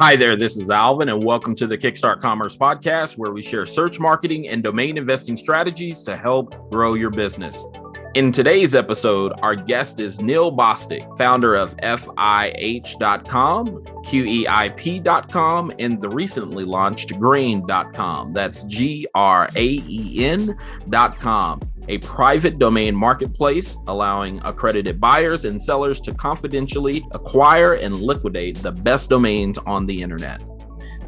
[0.00, 3.66] Hi there, this is Alvin, and welcome to the Kickstart Commerce Podcast, where we share
[3.66, 7.66] search marketing and domain investing strategies to help grow your business.
[8.14, 13.66] In today's episode, our guest is Neil Bostic, founder of FIH.com,
[14.06, 18.32] QEIP.com, and the recently launched Graen.com.
[18.32, 26.00] That's G R A E N.com a private domain marketplace allowing accredited buyers and sellers
[26.00, 30.42] to confidentially acquire and liquidate the best domains on the internet.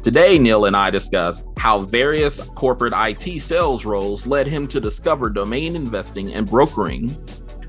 [0.01, 5.29] Today, Neil and I discuss how various corporate IT sales roles led him to discover
[5.29, 7.15] domain investing and brokering.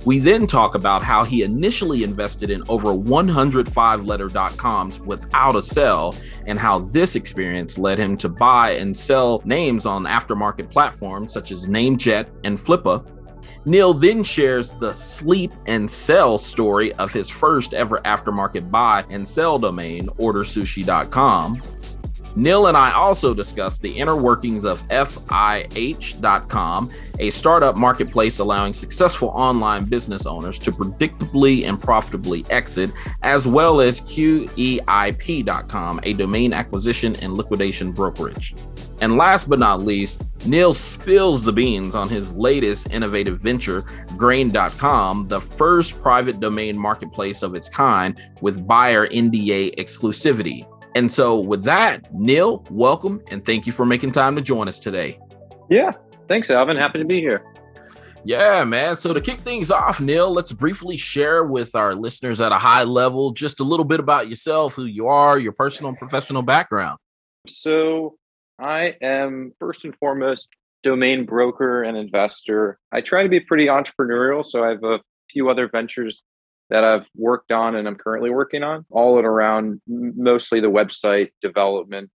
[0.05, 6.15] We then talk about how he initially invested in over 105 letter.coms without a sell
[6.47, 11.53] and how this experience led him to buy and sell names on aftermarket platforms such
[11.53, 13.07] as NameJet and Flippa.
[13.67, 19.27] Neil then shares the sleep and sell story of his first ever aftermarket buy and
[19.27, 21.63] sell domain, ordersushi.com.
[22.37, 25.31] Neil and I also discussed the inner workings of FIH.com,
[27.21, 32.91] a startup marketplace allowing successful online business owners to predictably and profitably exit,
[33.23, 34.81] as well as QEIP.com,
[36.03, 38.57] a domain acquisition and liquidation brokerage.
[39.01, 43.83] And last but not least, Neil spills the beans on his latest innovative venture,
[44.17, 50.67] Graen.com, the first private domain marketplace of its kind with buyer NDA exclusivity.
[50.95, 54.79] And so, with that, Neil, welcome and thank you for making time to join us
[54.79, 55.19] today.
[55.69, 55.91] Yeah,
[56.29, 56.77] thanks, Alvin.
[56.77, 57.45] Happy to be here.
[58.25, 58.97] Yeah, man.
[58.97, 62.85] So, to kick things off, Neil, let's briefly share with our listeners at a high
[62.85, 66.99] level just a little bit about yourself, who you are, your personal and professional background.
[67.49, 68.17] So,
[68.61, 70.49] I am first and foremost
[70.85, 72.79] domain broker and investor.
[72.93, 76.23] I try to be pretty entrepreneurial, so I have a few other ventures
[76.71, 81.31] that I've worked on and I'm currently working on, all at around mostly the website
[81.41, 82.11] development,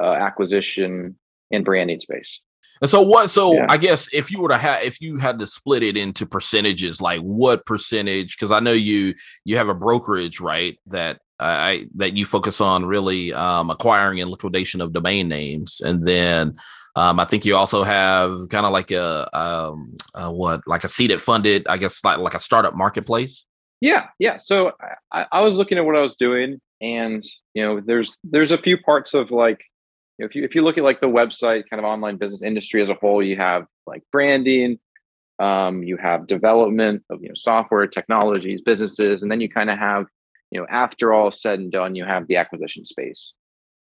[0.00, 1.18] uh, acquisition,
[1.50, 2.40] and branding space.
[2.80, 3.30] And so what?
[3.30, 3.66] So yeah.
[3.68, 7.00] I guess if you were to have, if you had to split it into percentages,
[7.00, 8.36] like what percentage?
[8.36, 10.78] Because I know you you have a brokerage, right?
[10.86, 16.06] That I that you focus on really um, acquiring and liquidation of domain names, and
[16.06, 16.56] then
[16.94, 20.88] um, I think you also have kind of like a, um, a what like a
[20.88, 23.44] seeded funded, I guess like like a startup marketplace.
[23.80, 24.36] Yeah, yeah.
[24.36, 24.72] So
[25.12, 27.22] I, I was looking at what I was doing, and
[27.54, 29.60] you know, there's there's a few parts of like,
[30.18, 32.42] you know, if you if you look at like the website kind of online business
[32.42, 34.78] industry as a whole, you have like branding,
[35.38, 39.78] um, you have development of you know software technologies, businesses, and then you kind of
[39.78, 40.06] have
[40.50, 43.32] you know after all said and done, you have the acquisition space.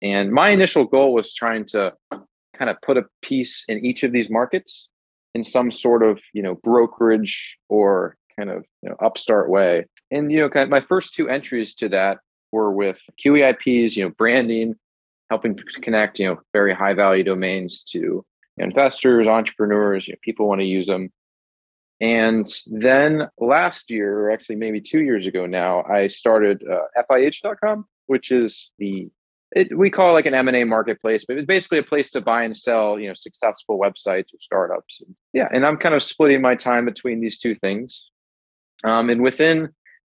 [0.02, 4.12] And my initial goal was trying to kind of put a piece in each of
[4.12, 4.88] these markets
[5.34, 9.86] in some sort of you know brokerage or kind of you know, upstart way.
[10.10, 12.18] And you know, kind of my first two entries to that
[12.52, 14.76] were with QEIPs, you know, branding,
[15.30, 18.24] helping to connect, you know, very high value domains to
[18.58, 21.10] investors, entrepreneurs, you know, people want to use them.
[22.00, 27.86] And then last year, or actually maybe two years ago now, I started uh, FIH.com,
[28.06, 29.08] which is the
[29.52, 32.42] it, we call it like an M&A marketplace, but it's basically a place to buy
[32.42, 35.00] and sell, you know, successful websites or startups.
[35.00, 38.10] And yeah, and I'm kind of splitting my time between these two things.
[38.84, 39.68] Um, and within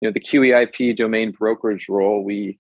[0.02, 2.60] you know the QEIP domain brokerage role, we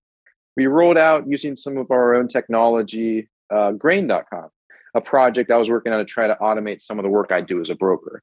[0.55, 4.49] we rolled out using some of our own technology, uh, Graen.com,
[4.95, 7.41] a project I was working on to try to automate some of the work I
[7.41, 8.21] do as a broker,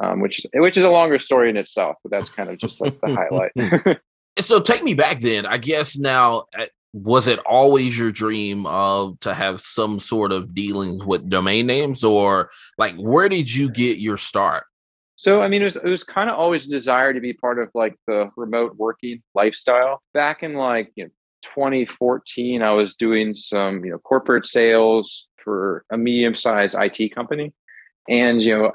[0.00, 2.98] um, which which is a longer story in itself, but that's kind of just like
[3.00, 4.00] the highlight.
[4.40, 5.44] so take me back then.
[5.46, 10.54] I guess now uh, was it always your dream of to have some sort of
[10.54, 14.64] dealings with domain names or like where did you get your start
[15.22, 17.60] so, I mean, it was, it was kind of always a desire to be part
[17.60, 20.02] of like the remote working lifestyle.
[20.12, 21.10] Back in like, you know,
[21.42, 27.52] 2014, I was doing some, you know, corporate sales for a medium sized IT company.
[28.08, 28.72] And, you know,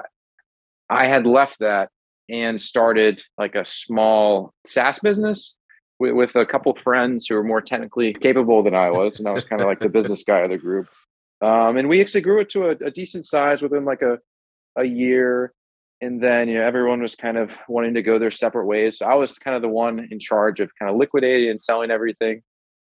[0.88, 1.90] I had left that
[2.30, 5.54] and started like a small SaaS business
[5.98, 9.18] with, with a couple friends who were more technically capable than I was.
[9.18, 10.88] And I was kind of like the business guy of the group.
[11.42, 14.18] Um, and we actually grew it to a, a decent size within like a,
[14.74, 15.52] a year
[16.00, 18.98] and then you know everyone was kind of wanting to go their separate ways.
[18.98, 21.90] So i was kind of the one in charge of kind of liquidating and selling
[21.90, 22.42] everything.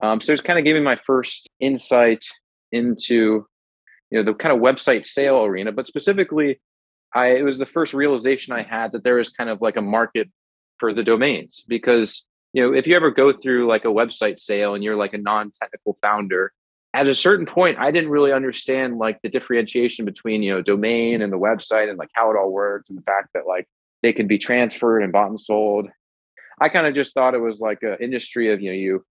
[0.01, 2.25] Um, so it's kind of giving my first insight
[2.73, 3.47] into
[4.11, 5.73] you know the kind of website sale arena.
[5.73, 6.61] But specifically
[7.15, 9.83] i it was the first realization i had that there is kind of like a
[9.83, 10.29] market
[10.79, 11.65] for the domains.
[11.69, 15.15] Because you know if you ever go through like a website sale and you're like
[15.15, 16.53] a non-technical founder
[16.95, 21.21] at a certain point i didn't really understand like the differentiation between you know domain
[21.21, 23.69] and the website and like how it all works and the fact that like
[24.03, 25.89] they can be transferred and bought and sold
[26.61, 29.05] i kind of just thought it was like an industry of you know you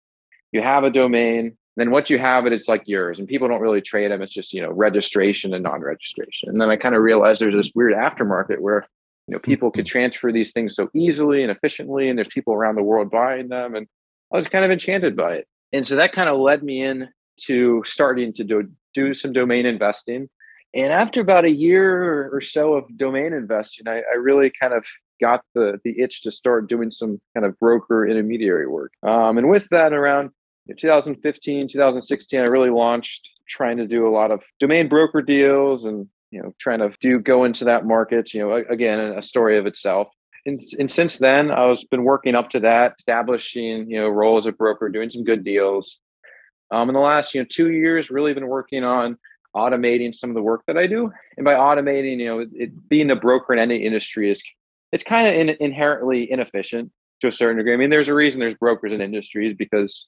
[0.52, 3.62] you have a domain then once you have it, it's like yours, and people don't
[3.62, 4.22] really trade them.
[4.22, 6.50] It's just you know registration and non-registration.
[6.50, 8.86] And then I kind of realized there's this weird aftermarket where
[9.28, 12.76] you know people could transfer these things so easily and efficiently, and there's people around
[12.76, 13.88] the world buying them, and
[14.32, 15.48] I was kind of enchanted by it.
[15.72, 17.10] And so that kind of led me in
[17.42, 20.30] to starting to do do some domain investing.
[20.76, 24.86] And after about a year or so of domain investing, I, I really kind of
[25.22, 28.92] got the the itch to start doing some kind of broker intermediary work.
[29.04, 30.32] Um, and with that, around
[30.78, 36.08] 2015, 2016, I really launched trying to do a lot of domain broker deals and
[36.32, 38.34] you know trying to do go into that market.
[38.34, 40.08] You know, again, a story of itself.
[40.46, 44.38] And, and since then, I was been working up to that, establishing you know role
[44.38, 46.00] as a broker, doing some good deals.
[46.74, 49.18] Um, in the last you know two years, really been working on
[49.56, 51.12] automating some of the work that I do.
[51.38, 54.42] And by automating, you know, it, it, being a broker in any industry is
[54.92, 56.92] it's kind of in, inherently inefficient
[57.22, 57.74] to a certain degree.
[57.74, 60.08] I mean, there's a reason there's brokers in industries because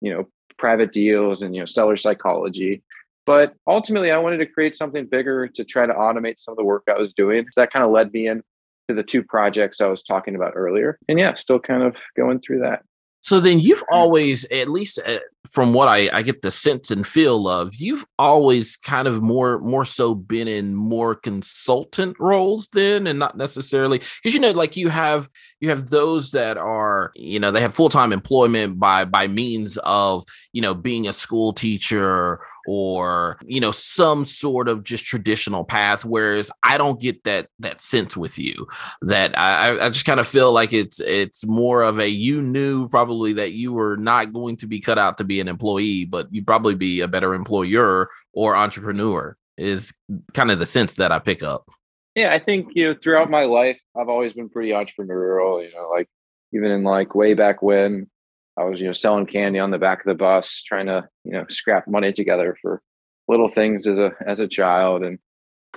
[0.00, 2.82] you know private deals and you know seller psychology.
[3.26, 6.64] But ultimately, I wanted to create something bigger to try to automate some of the
[6.64, 7.46] work I was doing.
[7.50, 8.42] So that kind of led me in
[8.88, 10.98] to the two projects I was talking about earlier.
[11.08, 12.82] And yeah, still kind of going through that.
[13.24, 15.18] So then you've always, at least uh,
[15.50, 19.58] from what I, I get the sense and feel of, you've always kind of more
[19.60, 24.76] more so been in more consultant roles then, and not necessarily because you know, like
[24.76, 29.06] you have you have those that are you know they have full time employment by
[29.06, 34.82] by means of you know being a school teacher or you know some sort of
[34.82, 38.66] just traditional path whereas i don't get that that sense with you
[39.02, 42.88] that i i just kind of feel like it's it's more of a you knew
[42.88, 46.26] probably that you were not going to be cut out to be an employee but
[46.32, 49.92] you'd probably be a better employer or entrepreneur is
[50.32, 51.68] kind of the sense that i pick up.
[52.14, 55.88] Yeah i think you know throughout my life i've always been pretty entrepreneurial you know
[55.90, 56.08] like
[56.52, 58.08] even in like way back when
[58.56, 61.32] I was, you know, selling candy on the back of the bus, trying to, you
[61.32, 62.80] know, scrap money together for
[63.28, 65.02] little things as a as a child.
[65.02, 65.18] And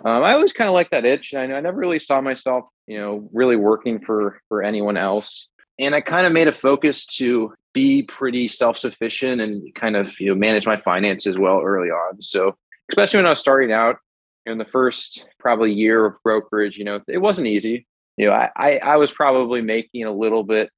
[0.05, 1.33] um, I always kind of like that itch.
[1.33, 5.47] I, I never really saw myself, you know, really working for for anyone else.
[5.79, 10.19] And I kind of made a focus to be pretty self sufficient and kind of
[10.19, 12.21] you know manage my finances well early on.
[12.21, 12.55] So
[12.89, 13.97] especially when I was starting out
[14.45, 17.85] in the first probably year of brokerage, you know, it wasn't easy.
[18.17, 20.71] You know, I, I, I was probably making a little bit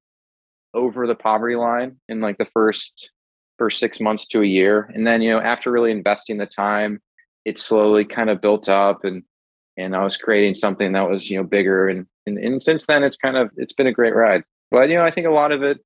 [0.74, 3.10] over the poverty line in like the first
[3.58, 4.90] first six months to a year.
[4.94, 7.00] And then you know after really investing the time
[7.44, 9.22] it slowly kind of built up and
[9.78, 11.88] and i was creating something that was you know bigger.
[11.88, 14.44] And and, and since then it's kind of it's been a great ride.
[14.70, 15.78] But you know i think a lot of it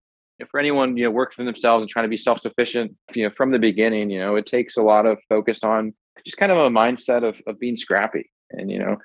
[0.51, 3.53] for anyone you know working for themselves and trying to be self-sufficient you know from
[3.53, 5.95] the beginning you know it takes a lot of focus on
[6.25, 8.97] just kind of a mindset of, of being scrappy and you know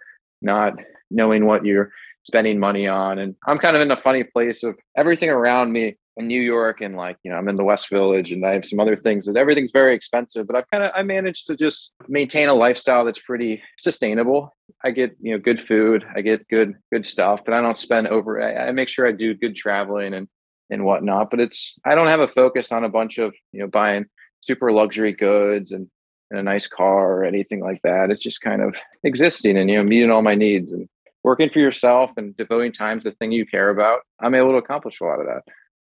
[0.42, 0.74] not
[1.12, 1.92] knowing what you're
[2.24, 3.20] spending money on.
[3.20, 6.82] And I'm kind of in a funny place of everything around me in New York
[6.82, 9.26] and like, you know, I'm in the West Village and I have some other things
[9.26, 13.06] that everything's very expensive, but I've kind of I managed to just maintain a lifestyle
[13.06, 14.56] that's pretty sustainable.
[14.84, 18.08] I get, you know, good food, I get good, good stuff, but I don't spend
[18.08, 20.28] over I, I make sure I do good traveling and
[20.70, 21.32] and whatnot.
[21.32, 24.06] But it's I don't have a focus on a bunch of, you know, buying
[24.42, 25.88] super luxury goods and,
[26.32, 28.12] and a nice car or anything like that.
[28.12, 30.90] It's just kind of existing and you know, meeting all my needs and
[31.24, 34.58] working for yourself and devoting time to the thing you care about, I'm able to
[34.58, 35.44] accomplish a lot of that.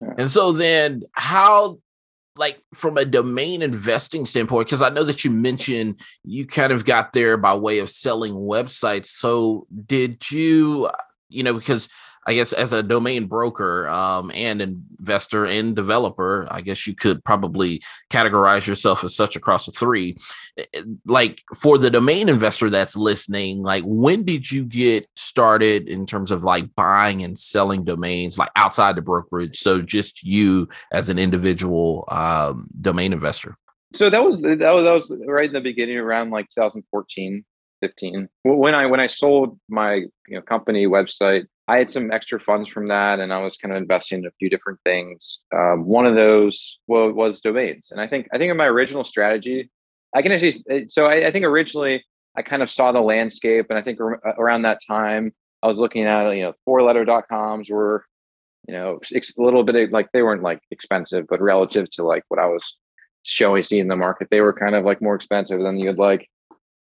[0.01, 0.13] Yeah.
[0.19, 1.77] And so then how
[2.37, 6.85] like from a domain investing standpoint, because I know that you mentioned you kind of
[6.85, 9.07] got there by way of selling websites.
[9.07, 10.89] So did you,
[11.29, 11.87] you know, because
[12.25, 17.23] I guess as a domain broker um, and investor and developer, I guess you could
[17.23, 20.17] probably categorize yourself as such across the three.
[20.57, 25.87] Eh, eh, like for the domain investor that's listening, like when did you get started
[25.87, 29.59] in terms of like buying and selling domains, like outside the brokerage?
[29.59, 33.55] So just you as an individual um, domain investor.
[33.93, 37.45] So that was that was that was right in the beginning, around like 2014,
[37.81, 38.27] 15.
[38.43, 42.69] When I when I sold my you know company website I had some extra funds
[42.69, 45.39] from that, and I was kind of investing in a few different things.
[45.53, 49.03] Um, one of those well, was domains, and I think I think in my original
[49.03, 49.71] strategy,
[50.15, 50.63] I can actually.
[50.69, 52.05] Uh, so I, I think originally
[52.37, 55.67] I kind of saw the landscape, and I think ar- uh, around that time I
[55.67, 58.05] was looking at you know four letter.coms were
[58.67, 62.23] you know a little bit of, like they weren't like expensive, but relative to like
[62.27, 62.75] what I was
[63.23, 65.59] showing seeing in the market, they were kind of like more expensive.
[65.61, 66.27] than you had like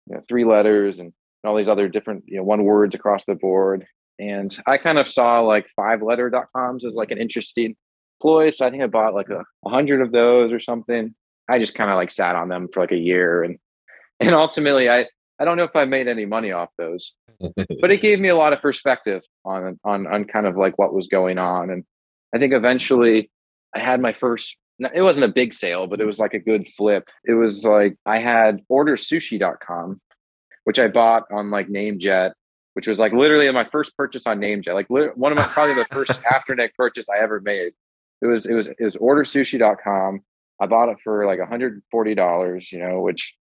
[0.07, 1.11] you know three letters and
[1.43, 3.85] all these other different you know one words across the board
[4.19, 7.75] and I kind of saw like five letter.coms as like an interesting
[8.21, 8.49] ploy.
[8.49, 11.15] So I think I bought like a, a hundred of those or something.
[11.49, 13.57] I just kind of like sat on them for like a year and
[14.19, 15.07] and ultimately I
[15.39, 17.13] I don't know if I made any money off those.
[17.55, 20.93] but it gave me a lot of perspective on on on kind of like what
[20.93, 21.69] was going on.
[21.69, 21.85] And
[22.35, 23.31] I think eventually
[23.73, 24.57] I had my first
[24.93, 27.09] it wasn't a big sale, but it was like a good flip.
[27.25, 29.99] It was like I had ordersushi.com,
[30.63, 32.31] which I bought on like NameJet,
[32.79, 35.85] which was like literally my first purchase on NameJet, like one of my probably the
[35.91, 37.73] first afternet purchase I ever made.
[38.21, 40.21] It was it was it was ordersushi.com.
[40.61, 43.33] I bought it for like $140, you know, which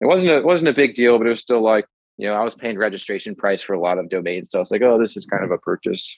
[0.00, 1.86] it wasn't a, it wasn't a big deal, but it was still like,
[2.18, 4.52] you know, I was paying registration price for a lot of domains.
[4.52, 6.16] So I was like, oh, this is kind of a purchase.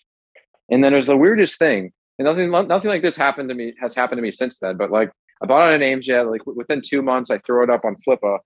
[0.71, 1.95] And then it was the weirdest thing.
[2.19, 4.77] And nothing, nothing like this happened to me has happened to me since then.
[4.77, 5.11] But like
[5.43, 8.37] I bought on a NameJet, like within two months, I throw it up on Flippa.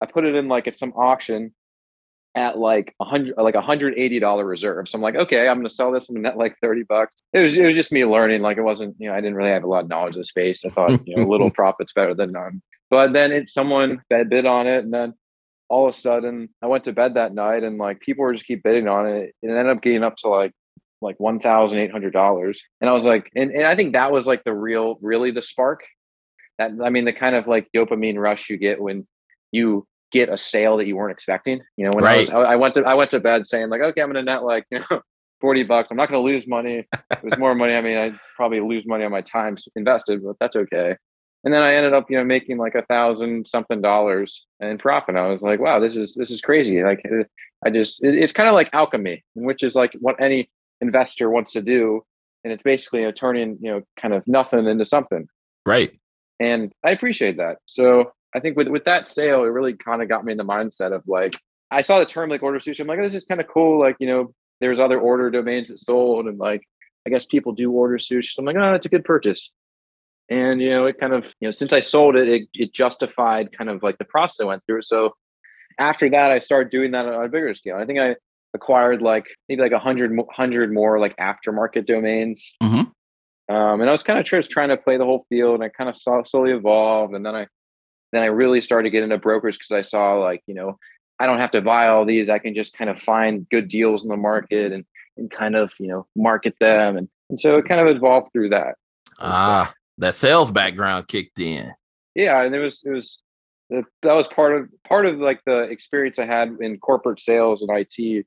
[0.00, 1.52] I put it in like at some auction
[2.34, 4.88] at like a hundred, like a hundred eighty dollar reserve.
[4.88, 6.08] So I'm like, okay, I'm gonna sell this.
[6.08, 7.22] I'm gonna net like thirty bucks.
[7.32, 8.42] It was, it was just me learning.
[8.42, 10.24] Like it wasn't, you know, I didn't really have a lot of knowledge of the
[10.24, 10.64] space.
[10.64, 12.62] I thought, you know, little profits better than none.
[12.90, 15.14] But then it, someone bid bid on it, and then
[15.68, 18.46] all of a sudden, I went to bed that night, and like people were just
[18.46, 20.52] keep bidding on it, and it ended up getting up to like
[21.00, 22.62] like one thousand eight hundred dollars.
[22.80, 25.42] And I was like, and, and I think that was like the real, really the
[25.42, 25.84] spark.
[26.58, 29.06] That I mean, the kind of like dopamine rush you get when
[29.52, 31.60] you get a sale that you weren't expecting.
[31.76, 32.32] You know, when right.
[32.32, 34.32] I was, I went to, I went to bed saying like, okay, I'm going to
[34.32, 35.02] net like, you know,
[35.40, 35.88] 40 bucks.
[35.90, 36.86] I'm not going to lose money.
[37.10, 37.74] It was more money.
[37.74, 40.96] I mean, I probably lose money on my time invested, but that's okay.
[41.42, 45.16] And then I ended up, you know, making like a thousand something dollars in profit.
[45.16, 46.82] I was like, wow, this is, this is crazy.
[46.82, 47.24] Like uh,
[47.66, 50.48] I just, it, it's kind of like alchemy, which is like what any
[50.80, 52.02] investor wants to do.
[52.44, 55.26] And it's basically you know, turning, you know, kind of nothing into something.
[55.66, 55.98] Right.
[56.40, 57.58] And I appreciate that.
[57.66, 60.44] So I think with with that sale, it really kind of got me in the
[60.44, 61.34] mindset of like
[61.70, 62.80] I saw the term like order sushi.
[62.80, 63.80] I'm like, oh, this is kind of cool.
[63.80, 66.62] Like, you know, there's other order domains that sold, and like
[67.06, 68.26] I guess people do order sushi.
[68.26, 69.50] So I'm like, oh, it's a good purchase.
[70.30, 73.56] And you know, it kind of, you know, since I sold it, it, it justified
[73.56, 74.82] kind of like the process I went through.
[74.82, 75.14] So
[75.78, 77.76] after that, I started doing that on a bigger scale.
[77.76, 78.16] I think I
[78.54, 82.54] acquired like maybe like a hundred hundred more like aftermarket domains.
[82.62, 83.54] Mm-hmm.
[83.54, 85.68] Um, and I was kind of just trying to play the whole field, and I
[85.68, 87.12] kind of saw slowly evolve.
[87.12, 87.46] And then I
[88.14, 90.78] then I really started to get into brokers because I saw like, you know,
[91.18, 92.28] I don't have to buy all these.
[92.28, 94.84] I can just kind of find good deals in the market and,
[95.16, 96.96] and kind of, you know, market them.
[96.96, 98.76] And, and so it kind of evolved through that.
[99.18, 101.70] Ah, that sales background kicked in.
[102.14, 102.42] Yeah.
[102.42, 103.18] And it was, it was,
[103.70, 107.70] that was part of, part of like the experience I had in corporate sales and
[107.70, 108.26] IT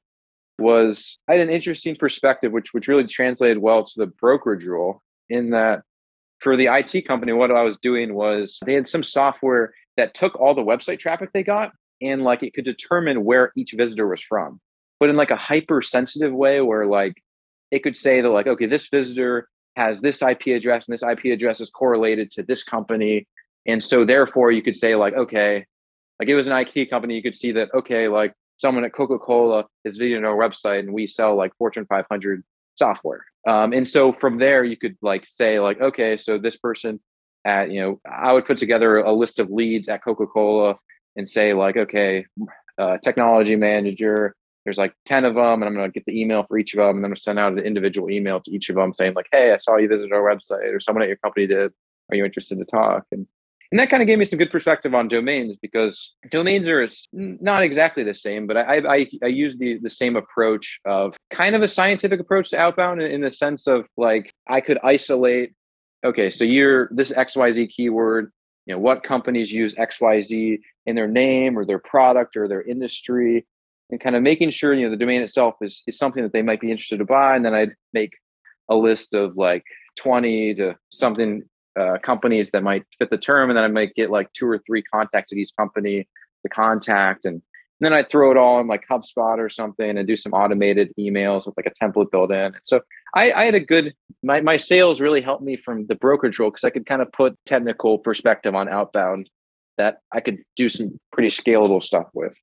[0.60, 5.02] was I had an interesting perspective, which, which really translated well to the brokerage role
[5.30, 5.84] in that
[6.40, 10.40] for the IT company, what I was doing was they had some software that took
[10.40, 14.22] all the website traffic they got and like it could determine where each visitor was
[14.22, 14.60] from,
[15.00, 17.16] but in like a hypersensitive way where like
[17.72, 21.26] it could say that like, okay, this visitor has this IP address and this IP
[21.34, 23.28] address is correlated to this company.
[23.66, 25.66] And so therefore you could say like, okay,
[26.20, 29.66] like it was an IT company, you could see that, okay, like someone at Coca-Cola
[29.86, 32.44] is visiting our website and we sell like Fortune 500
[32.78, 33.26] software.
[33.48, 37.00] Um, and so from there, you could like say like, okay, so this person
[37.46, 40.76] at, you know, I would put together a list of leads at Coca-Cola
[41.16, 42.26] and say like, okay,
[42.78, 46.44] uh, technology manager, there's like 10 of them and I'm going to get the email
[46.44, 46.98] for each of them.
[46.98, 49.28] And I'm going to send out an individual email to each of them saying like,
[49.32, 51.72] Hey, I saw you visit our website or someone at your company did.
[52.10, 53.06] Are you interested to talk?
[53.12, 53.28] And
[53.72, 57.64] and that kind of gave me some good perspective on domains because domains are not
[57.64, 61.62] exactly the same, but I, I, I use the, the same approach of kind of
[61.62, 65.54] a scientific approach to outbound in, in the sense of like I could isolate,
[66.06, 68.32] okay, so you're this XYZ keyword,
[68.66, 73.46] you know, what companies use XYZ in their name or their product or their industry,
[73.90, 76.42] and kind of making sure, you know, the domain itself is, is something that they
[76.42, 77.36] might be interested to buy.
[77.36, 78.12] And then I'd make
[78.70, 79.64] a list of like
[79.98, 81.44] 20 to something
[81.78, 84.60] uh, companies that might fit the term, and then I might get like two or
[84.66, 86.08] three contacts at each company
[86.44, 87.42] to contact, and, and
[87.80, 91.46] then I throw it all in like HubSpot or something, and do some automated emails
[91.46, 92.54] with like a template built in.
[92.64, 92.82] So
[93.16, 93.94] I, I had a good
[94.24, 97.12] my my sales really helped me from the brokerage role because I could kind of
[97.12, 99.30] put technical perspective on outbound
[99.78, 102.36] that I could do some pretty scalable stuff with.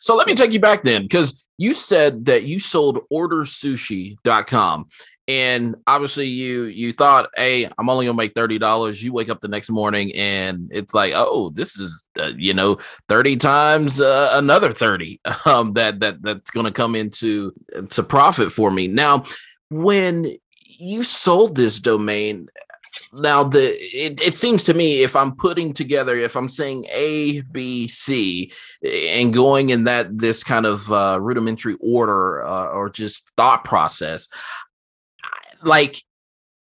[0.00, 4.86] So let me take you back then, because you said that you sold ordersushi.com
[5.28, 9.48] and obviously you you thought hey i'm only gonna make $30 you wake up the
[9.48, 14.72] next morning and it's like oh this is uh, you know 30 times uh, another
[14.72, 17.52] 30 um that that that's gonna come into
[17.90, 18.88] to profit for me.
[18.88, 19.24] Now
[19.70, 22.48] when you sold this domain
[23.12, 27.40] now the it, it seems to me if i'm putting together if i'm saying a
[27.52, 28.50] b c
[28.82, 34.26] and going in that this kind of uh, rudimentary order uh, or just thought process
[35.62, 36.02] like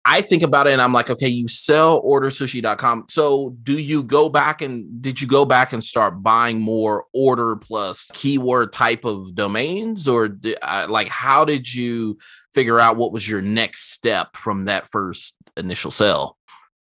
[0.08, 3.06] I think about it and I'm like, okay, you sell ordersushi.com.
[3.10, 7.56] So do you go back and did you go back and start buying more order
[7.56, 12.20] plus keyword type of domains or did, uh, like how did you
[12.54, 16.38] figure out what was your next step from that first initial sell?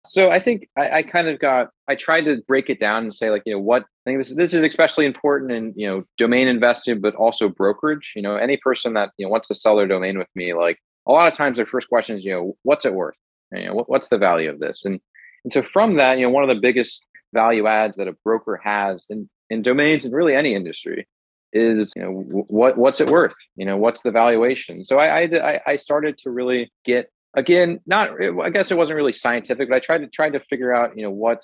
[0.04, 3.14] So I think I, I, kind of got I tried to break it down and
[3.14, 6.04] say like you know what I think this this is especially important in you know
[6.16, 8.12] domain investing, but also brokerage.
[8.14, 10.78] You know, any person that you know wants to sell their domain with me, like
[11.06, 13.16] a lot of times their first question is you know what's it worth?
[13.52, 14.84] You know what, what's the value of this?
[14.84, 15.00] And
[15.44, 18.60] and so from that, you know, one of the biggest value adds that a broker
[18.62, 21.06] has in in domains and really any industry
[21.52, 22.10] is you know
[22.48, 26.30] what what's it worth you know what's the valuation so I, I i started to
[26.30, 28.10] really get again not
[28.42, 31.02] i guess it wasn't really scientific but i tried to try to figure out you
[31.02, 31.42] know what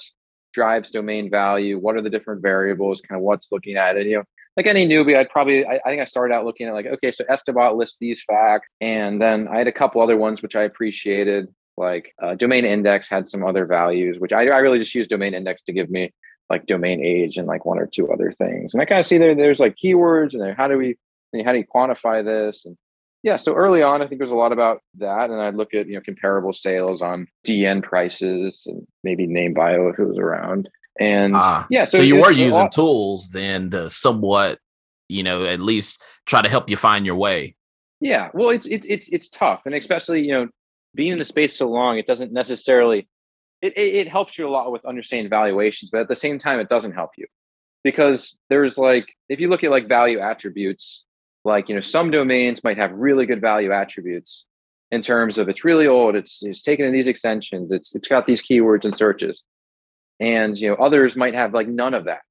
[0.52, 4.16] drives domain value what are the different variables kind of what's looking at it you
[4.16, 4.24] know
[4.56, 7.10] like any newbie i'd probably i, I think i started out looking at like okay
[7.10, 10.62] so Estibot lists these facts and then i had a couple other ones which i
[10.62, 15.08] appreciated like uh, domain index had some other values which I, I really just use
[15.08, 16.12] domain index to give me
[16.52, 18.74] like domain age and like one or two other things.
[18.74, 20.98] And I kind of see there there's like keywords and how do we
[21.44, 22.66] how do you quantify this?
[22.66, 22.76] And
[23.22, 25.30] yeah, so early on, I think there's a lot about that.
[25.30, 29.98] And I'd look at you know comparable sales on DN prices and maybe NameBio if
[29.98, 30.68] it was around.
[31.00, 34.58] And ah, yeah, so, so you were using lot- tools then to somewhat,
[35.08, 37.56] you know, at least try to help you find your way.
[38.00, 40.48] Yeah, well, it's it's it's it's tough, and especially you know
[40.94, 43.08] being in the space so long, it doesn't necessarily
[43.62, 46.58] it, it, it helps you a lot with understanding valuations, but at the same time,
[46.58, 47.26] it doesn't help you
[47.84, 51.04] because there's like, if you look at like value attributes,
[51.44, 54.44] like, you know, some domains might have really good value attributes
[54.90, 58.26] in terms of it's really old, it's, it's taken in these extensions, it's, it's got
[58.26, 59.42] these keywords and searches.
[60.20, 62.22] And, you know, others might have like none of that.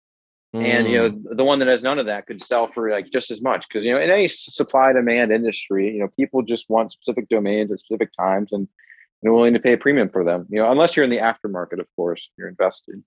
[0.56, 0.66] Mm.
[0.66, 1.38] And you know, mm.
[1.38, 3.86] the one that has none of that could sell for like just as much because
[3.86, 7.80] you know, in any supply demand industry, you know, people just want specific domains at
[7.80, 8.68] specific times, and
[9.24, 10.46] and willing to pay a premium for them.
[10.50, 13.02] You know, unless you're in the aftermarket, of course, you're invested.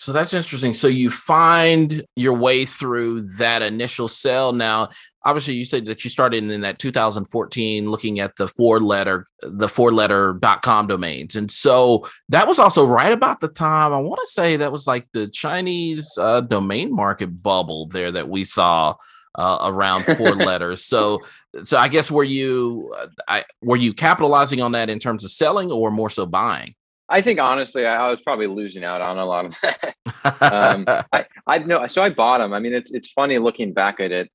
[0.00, 0.72] So that's interesting.
[0.72, 4.54] So you find your way through that initial sell.
[4.54, 4.88] Now,
[5.26, 9.68] obviously, you said that you started in that 2014 looking at the four letter, the
[9.68, 11.36] four letter.com domains.
[11.36, 14.86] And so that was also right about the time, I want to say that was
[14.86, 18.94] like the Chinese uh, domain market bubble there that we saw
[19.34, 20.82] uh, around four letters.
[20.82, 21.20] So,
[21.64, 25.30] so I guess were you, uh, I, were you capitalizing on that in terms of
[25.30, 26.74] selling or more so buying?
[27.10, 29.96] I think honestly, I, I was probably losing out on a lot of that.
[30.24, 32.52] Um, I, I know, so I bought them.
[32.52, 34.30] I mean, it's it's funny looking back at it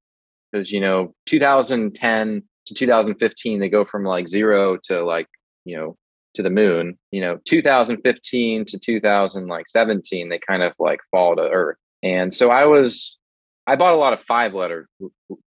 [0.51, 5.27] because you know, 2010 to 2015, they go from like zero to like
[5.65, 5.97] you know
[6.35, 6.97] to the moon.
[7.11, 11.77] You know, 2015 to 2017, they kind of like fall to earth.
[12.03, 13.17] And so I was
[13.67, 14.87] I bought a lot of five letter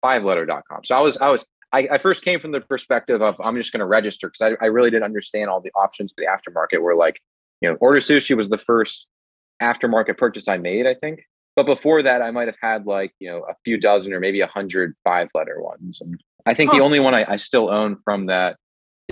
[0.01, 0.83] five letter.com.
[0.85, 3.71] So I was I was I, I first came from the perspective of I'm just
[3.71, 6.81] going to register because I, I really didn't understand all the options for the aftermarket.
[6.81, 7.19] Where like
[7.61, 9.07] you know, Order Sushi was the first
[9.61, 11.21] aftermarket purchase I made, I think.
[11.55, 14.41] But before that, I might have had like you know a few dozen or maybe
[14.41, 15.99] a hundred five letter ones.
[16.01, 16.77] And I think huh.
[16.77, 18.57] the only one I, I still own from that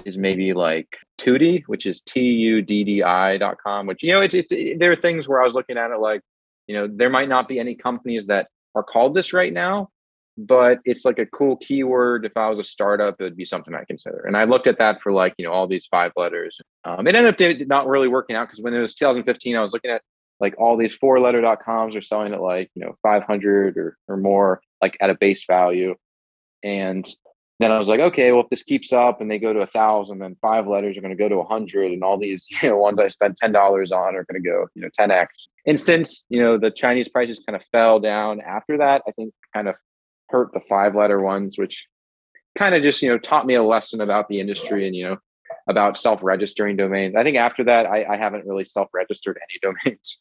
[0.04, 4.12] is maybe like Tuddi, which is T U D D I dot com, which, you
[4.12, 6.22] know, it's, it's, it, there are things where I was looking at it like,
[6.68, 9.90] you know, there might not be any companies that are called this right now,
[10.38, 12.26] but it's like a cool keyword.
[12.26, 14.26] If I was a startup, it would be something I consider.
[14.26, 16.58] And I looked at that for like, you know, all these five letters.
[16.84, 19.74] Um, it ended up not really working out because when it was 2015, I was
[19.74, 20.02] looking at
[20.40, 24.62] like all these four letter.coms are selling at like, you know, 500 or, or more,
[24.82, 25.96] like at a base value.
[26.64, 27.08] And
[27.60, 29.68] then I was like, okay, well, if this keeps up and they go to a
[29.68, 32.70] thousand, then five letters are going to go to a hundred, and all these, you
[32.70, 35.48] know, ones I spent ten dollars on are going to go, you know, ten x.
[35.66, 39.34] And since you know the Chinese prices kind of fell down after that, I think
[39.54, 39.76] kind of
[40.30, 41.86] hurt the five letter ones, which
[42.58, 45.18] kind of just you know taught me a lesson about the industry and you know
[45.70, 47.16] about self registering domains.
[47.16, 50.20] I think after that, I, I haven't really self registered any domains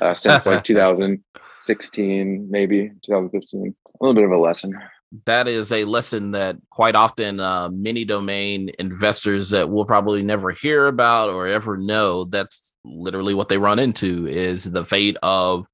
[0.00, 3.74] uh, since like 2016, maybe 2015.
[4.00, 4.78] A little bit of a lesson
[5.24, 10.50] that is a lesson that quite often uh, many domain investors that will probably never
[10.50, 15.66] hear about or ever know that's literally what they run into is the fate of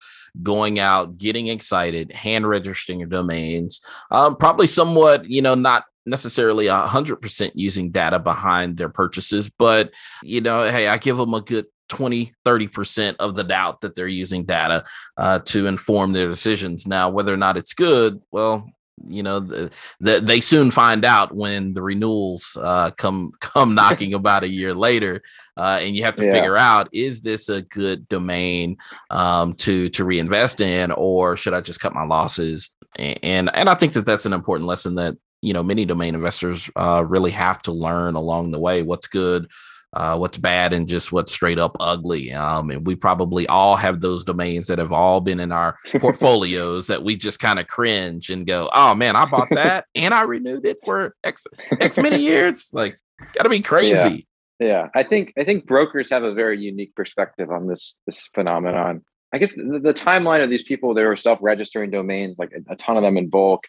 [0.42, 6.66] going out getting excited hand registering your domains um, probably somewhat you know not necessarily
[6.66, 9.90] a hundred percent using data behind their purchases but
[10.22, 14.08] you know hey i give them a good 20 30% of the doubt that they're
[14.08, 14.82] using data
[15.18, 18.66] uh, to inform their decisions now whether or not it's good well
[19.06, 24.14] you know the, the, they soon find out when the renewals uh, come come knocking
[24.14, 25.22] about a year later
[25.58, 26.32] uh, and you have to yeah.
[26.32, 28.78] figure out is this a good domain
[29.10, 33.74] um, to to reinvest in or should i just cut my losses and and i
[33.74, 37.60] think that that's an important lesson that you know many domain investors uh, really have
[37.60, 39.50] to learn along the way what's good
[39.92, 42.32] uh, what's bad and just what's straight up ugly.
[42.32, 46.86] Um, and we probably all have those domains that have all been in our portfolios
[46.86, 50.22] that we just kind of cringe and go, "Oh man, I bought that and I
[50.22, 51.46] renewed it for X
[51.80, 52.98] X many years." Like,
[53.34, 54.26] got to be crazy.
[54.58, 59.04] Yeah, I think I think brokers have a very unique perspective on this this phenomenon.
[59.34, 62.76] I guess the, the timeline of these people, they were self-registering domains, like a, a,
[62.76, 63.64] ton of them in bulk.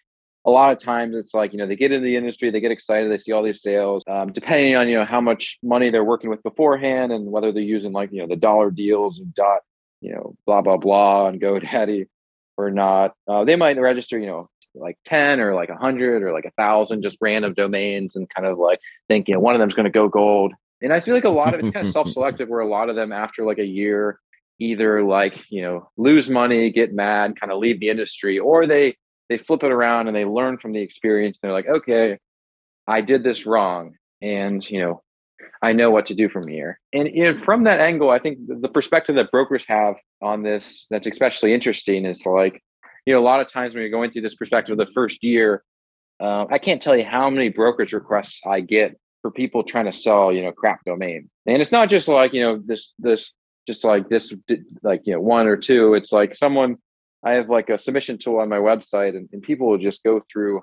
[0.46, 2.72] A lot of times, it's like you know they get into the industry, they get
[2.72, 4.04] excited, they see all these sales.
[4.08, 7.64] Um, depending on you know how much money they're working with beforehand, and whether they're
[7.64, 9.62] using like you know the dollar deals and dot,
[10.02, 12.08] you know blah blah blah on GoDaddy
[12.58, 16.46] or not, uh, they might register you know like 10 or like 100 or like
[16.46, 19.76] a thousand just random domains and kind of like think you know one of them's
[19.76, 20.52] going to go gold
[20.82, 22.96] and I feel like a lot of it's kind of self-selective where a lot of
[22.96, 24.20] them after like a year
[24.60, 28.96] either like, you know, lose money, get mad, kind of leave the industry, or they
[29.30, 31.40] they flip it around and they learn from the experience.
[31.40, 32.18] they're like, okay,
[32.88, 33.96] I did this wrong.
[34.22, 35.02] And you know,
[35.62, 36.80] I know what to do from here.
[36.94, 40.88] And you know, from that angle, I think the perspective that brokers have on this
[40.90, 42.64] that's especially interesting is like,
[43.06, 45.24] you know, a lot of times when you're going through this perspective of the first
[45.24, 45.64] year,
[46.20, 49.94] uh, I can't tell you how many brokerage requests I get for people trying to
[49.94, 51.30] sell, you know, crap domains.
[51.46, 53.32] And it's not just like, you know, this, this,
[53.68, 54.34] just like this,
[54.84, 55.94] like, you know, one or two.
[55.94, 56.78] It's like someone,
[57.26, 60.22] I have like a submission tool on my website and, and people will just go
[60.32, 60.62] through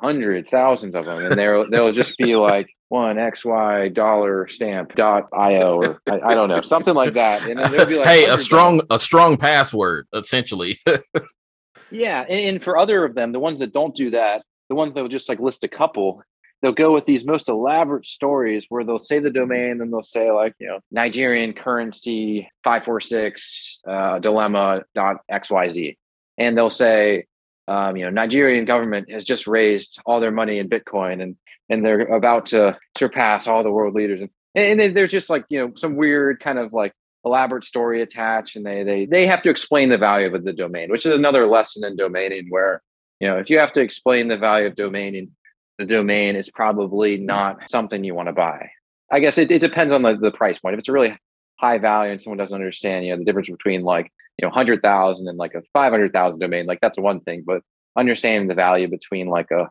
[0.00, 1.24] hundreds, thousands of them.
[1.24, 6.34] And they'll, they'll just be like one XY dollar stamp dot IO or I, I
[6.34, 7.48] don't know, something like that.
[7.48, 10.78] And like, hey, a strong, a strong password essentially.
[11.90, 12.24] yeah.
[12.28, 15.02] And, and for other of them, the ones that don't do that, the ones that
[15.02, 16.22] will just like list a couple,
[16.64, 20.30] they'll go with these most elaborate stories where they'll say the domain and they'll say
[20.30, 25.96] like you know nigerian currency 546 uh, dilemma dot xyz
[26.38, 27.26] and they'll say
[27.68, 31.36] um, you know nigerian government has just raised all their money in bitcoin and
[31.68, 34.20] and they're about to surpass all the world leaders.
[34.20, 36.92] And and then there's just like you know some weird kind of like
[37.24, 40.90] elaborate story attached and they they they have to explain the value of the domain
[40.90, 42.82] which is another lesson in domaining where
[43.18, 45.30] you know if you have to explain the value of domaining
[45.78, 48.70] the domain is probably not something you want to buy.
[49.10, 50.74] I guess it, it depends on the, the price point.
[50.74, 51.16] If it's a really
[51.60, 55.28] high value and someone doesn't understand, you know, the difference between like, you know, 100,000
[55.28, 57.62] and like a 500,000 domain, like that's one thing, but
[57.96, 59.68] understanding the value between like a,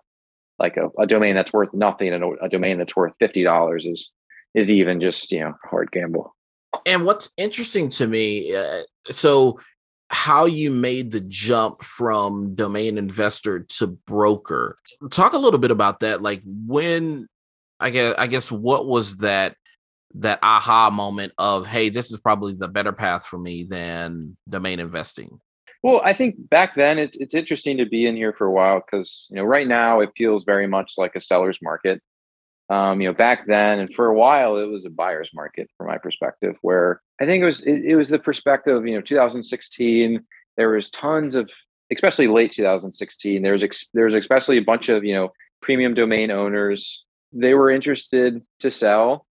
[0.59, 4.09] like a, a domain that's worth nothing and a, a domain that's worth $50 is,
[4.53, 6.35] is even just, you know, hard gamble.
[6.85, 9.59] And what's interesting to me, uh, so
[10.13, 14.77] how you made the jump from domain investor to broker.
[15.09, 16.21] Talk a little bit about that.
[16.21, 17.27] Like when
[17.79, 19.55] I guess I guess what was that
[20.15, 24.79] that aha moment of hey, this is probably the better path for me than domain
[24.79, 25.39] investing?
[25.81, 28.79] Well, I think back then it's it's interesting to be in here for a while
[28.85, 32.01] because you know right now it feels very much like a seller's market.
[32.73, 35.87] Um, you know, back then and for a while it was a buyer's market from
[35.87, 38.87] my perspective, where I think it was it, it was the perspective.
[38.87, 40.23] You know, 2016
[40.57, 41.49] there was tons of,
[41.91, 43.41] especially late 2016.
[43.41, 47.03] There was ex, there was especially a bunch of you know premium domain owners.
[47.31, 49.25] They were interested to sell,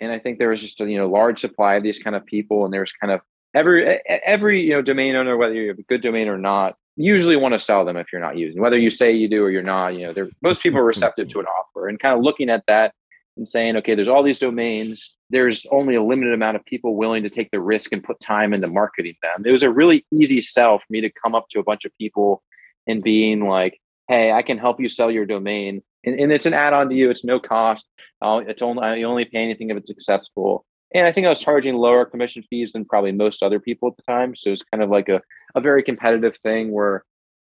[0.00, 2.26] and I think there was just a you know large supply of these kind of
[2.26, 3.20] people, and there's kind of
[3.54, 7.36] every every you know domain owner, whether you have a good domain or not, usually
[7.36, 8.60] want to sell them if you're not using.
[8.60, 11.40] Whether you say you do or you're not, you know, most people are receptive to
[11.40, 12.92] an offer, and kind of looking at that
[13.36, 15.14] and saying, okay, there's all these domains.
[15.30, 18.52] There's only a limited amount of people willing to take the risk and put time
[18.52, 19.44] into marketing them.
[19.46, 21.96] It was a really easy sell for me to come up to a bunch of
[21.96, 22.42] people
[22.86, 25.82] and being like, hey, I can help you sell your domain.
[26.04, 27.08] And, and it's an add-on to you.
[27.08, 27.86] It's no cost.
[28.20, 30.66] Uh, it's only you only pay anything if it's successful.
[30.94, 33.96] And I think I was charging lower commission fees than probably most other people at
[33.96, 34.36] the time.
[34.36, 35.20] So it was kind of like a,
[35.54, 37.04] a very competitive thing where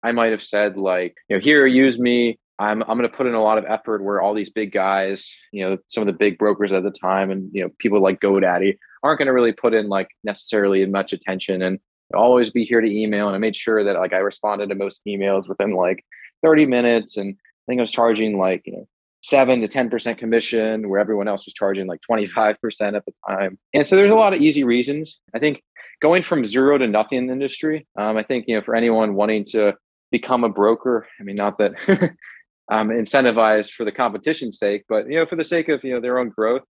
[0.03, 2.39] I might have said like, you know, here, use me.
[2.57, 5.33] I'm I'm going to put in a lot of effort where all these big guys,
[5.51, 8.21] you know, some of the big brokers at the time, and you know, people like
[8.21, 11.79] GoDaddy aren't going to really put in like necessarily much attention, and
[12.13, 13.27] always be here to email.
[13.27, 16.05] And I made sure that like I responded to most emails within like
[16.43, 18.87] 30 minutes, and I think I was charging like you know
[19.25, 23.13] seven to 10 percent commission, where everyone else was charging like 25 percent at the
[23.27, 23.57] time.
[23.73, 25.19] And so there's a lot of easy reasons.
[25.33, 25.63] I think
[26.01, 27.87] going from zero to nothing in the industry.
[27.97, 29.73] Um, I think you know for anyone wanting to
[30.11, 31.73] become a broker, I mean, not that.
[32.71, 36.01] um, incentivized for the competition's sake, but you know, for the sake of you know
[36.01, 36.63] their own growth.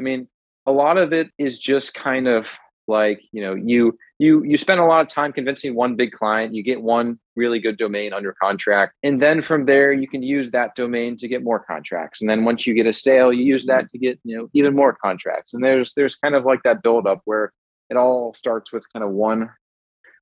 [0.00, 0.28] I mean,
[0.66, 2.50] a lot of it is just kind of
[2.88, 6.54] like you know you you you spend a lot of time convincing one big client
[6.54, 10.50] you get one really good domain under contract and then from there you can use
[10.50, 12.20] that domain to get more contracts.
[12.20, 14.74] And then once you get a sale you use that to get you know even
[14.74, 15.52] more contracts.
[15.54, 17.52] And there's there's kind of like that build up where
[17.90, 19.50] it all starts with kind of one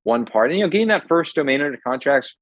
[0.03, 0.49] one part.
[0.49, 2.35] And you know getting that first domain under contracts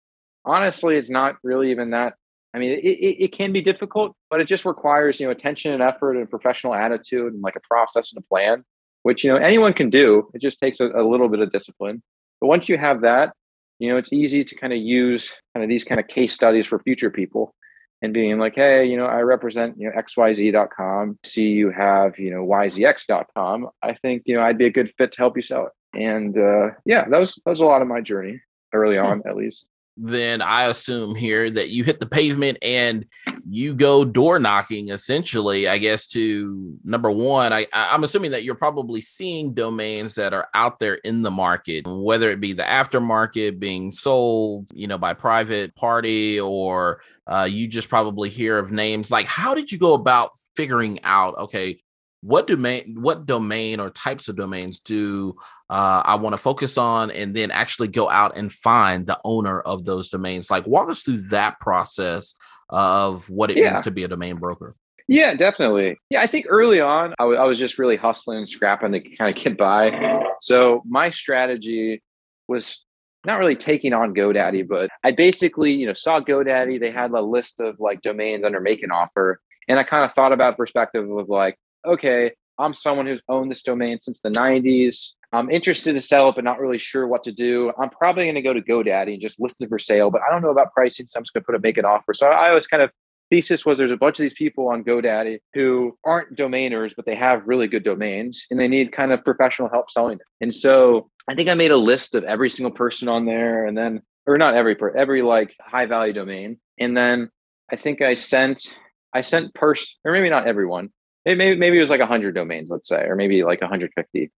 [0.46, 2.16] honestly it's not really even that
[2.54, 5.74] I mean, it, it, it, can be difficult, but it just requires, you know, attention
[5.74, 8.64] and effort and professional attitude and like a process and a plan,
[9.04, 10.30] which, you know, anyone can do.
[10.34, 12.02] It just takes a, a little bit of discipline.
[12.42, 13.34] But once you have that,
[13.80, 16.68] you know, it's easy to kind of use kind of these kind of case studies
[16.68, 17.54] for future people
[18.02, 21.20] and being like, hey, you know, I represent, you know, xyz.com.
[21.24, 23.70] See you have, you know, yzx.com.
[23.82, 26.02] I think, you know, I'd be a good fit to help you sell it.
[26.02, 28.42] And uh, yeah, that was that was a lot of my journey
[28.74, 33.06] early on, at least then I assume here that you hit the pavement and
[33.48, 37.54] you go door knocking essentially, I guess, to number one.
[37.54, 41.86] I, I'm assuming that you're probably seeing domains that are out there in the market,
[41.88, 47.68] whether it be the aftermarket being sold, you know, by private party or uh, you
[47.68, 49.12] just probably hear of names.
[49.12, 51.83] Like, how did you go about figuring out, okay,
[52.24, 55.36] what domain what domain or types of domains do
[55.70, 59.60] uh, i want to focus on and then actually go out and find the owner
[59.60, 60.50] of those domains?
[60.50, 62.34] Like walk us through that process
[62.70, 63.74] of what it yeah.
[63.74, 64.76] means to be a domain broker.
[65.08, 65.98] Yeah definitely.
[66.10, 69.02] Yeah i think early on I, w- I was just really hustling and scrapping to
[69.02, 70.24] kind of get by.
[70.40, 72.02] So my strategy
[72.48, 72.86] was
[73.26, 76.80] not really taking on godaddy but i basically you know saw godaddy.
[76.80, 80.14] They had a list of like domains under make an offer and i kind of
[80.14, 85.12] thought about perspective of like okay, I'm someone who's owned this domain since the 90s.
[85.32, 87.72] I'm interested to sell it, but not really sure what to do.
[87.80, 90.32] I'm probably going to go to GoDaddy and just list it for sale, but I
[90.32, 92.14] don't know about pricing, so I'm just going to put a make an offer.
[92.14, 92.92] So I always kind of
[93.32, 97.16] thesis was there's a bunch of these people on GoDaddy who aren't domainers, but they
[97.16, 100.26] have really good domains and they need kind of professional help selling it.
[100.40, 103.76] And so I think I made a list of every single person on there, and
[103.76, 107.30] then or not every per every like high value domain, and then
[107.72, 108.76] I think I sent
[109.14, 110.90] I sent person or maybe not everyone,
[111.26, 114.32] maybe maybe it was like 100 domains let's say or maybe like 150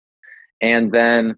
[0.60, 1.36] and then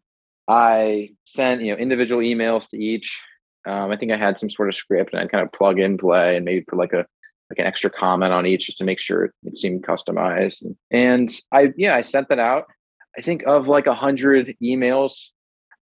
[0.48, 3.20] i sent you know individual emails to each.
[3.66, 5.98] Um, i think i had some sort of script and i kind of plug in
[5.98, 7.06] play and maybe put like a
[7.50, 10.62] like an extra comment on each just to make sure it seemed customized.
[10.62, 12.64] And, and i yeah i sent that out.
[13.18, 15.28] I think of like 100 emails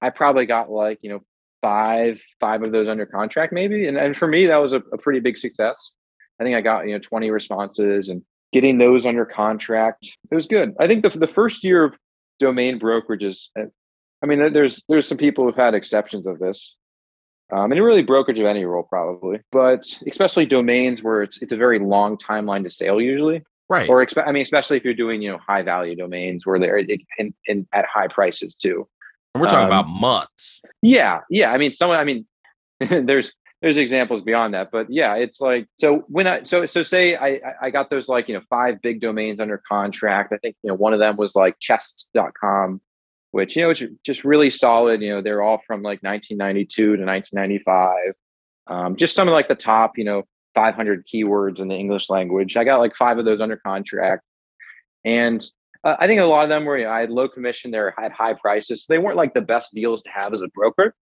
[0.01, 1.21] i probably got like you know
[1.63, 3.87] five five of those under contract maybe.
[3.87, 5.93] And, and for me that was a, a pretty big success.
[6.41, 8.23] I think i got you know 20 responses and
[8.55, 10.17] getting those under contract.
[10.31, 10.75] It was good.
[10.79, 11.95] I think the the first year of
[12.39, 13.49] domain brokerages.
[13.59, 13.65] Uh,
[14.23, 16.77] I mean, there's there's some people who've had exceptions of this,
[17.53, 21.57] um, and really brokerage of any role probably, but especially domains where it's it's a
[21.57, 23.43] very long timeline to sale usually.
[23.69, 23.89] Right.
[23.89, 26.79] Or expe- I mean, especially if you're doing you know high value domains where they're
[26.79, 28.87] in, in at high prices too.
[29.35, 30.63] And we're talking um, about months.
[30.81, 31.51] Yeah, yeah.
[31.51, 31.99] I mean, someone.
[31.99, 32.25] I mean,
[32.79, 33.33] there's
[33.65, 37.41] there's examples beyond that but yeah it's like so when i so so say i
[37.63, 40.35] i got those like you know five big domains under contract.
[40.35, 42.83] I think you know one of them was like chest.com
[43.31, 45.01] which you know it's just really solid.
[45.01, 48.13] You know they're all from like 1992 to 1995
[48.67, 50.25] um, just some of like the top you know
[50.55, 52.59] 500 keywords in the english language.
[52.59, 54.25] I got like five of those under contract.
[55.07, 55.43] And
[55.85, 57.81] uh, i think a lot of them were you know, i had low commission they
[57.97, 58.85] had high prices.
[58.85, 60.95] So they weren't like the best deals to have as a broker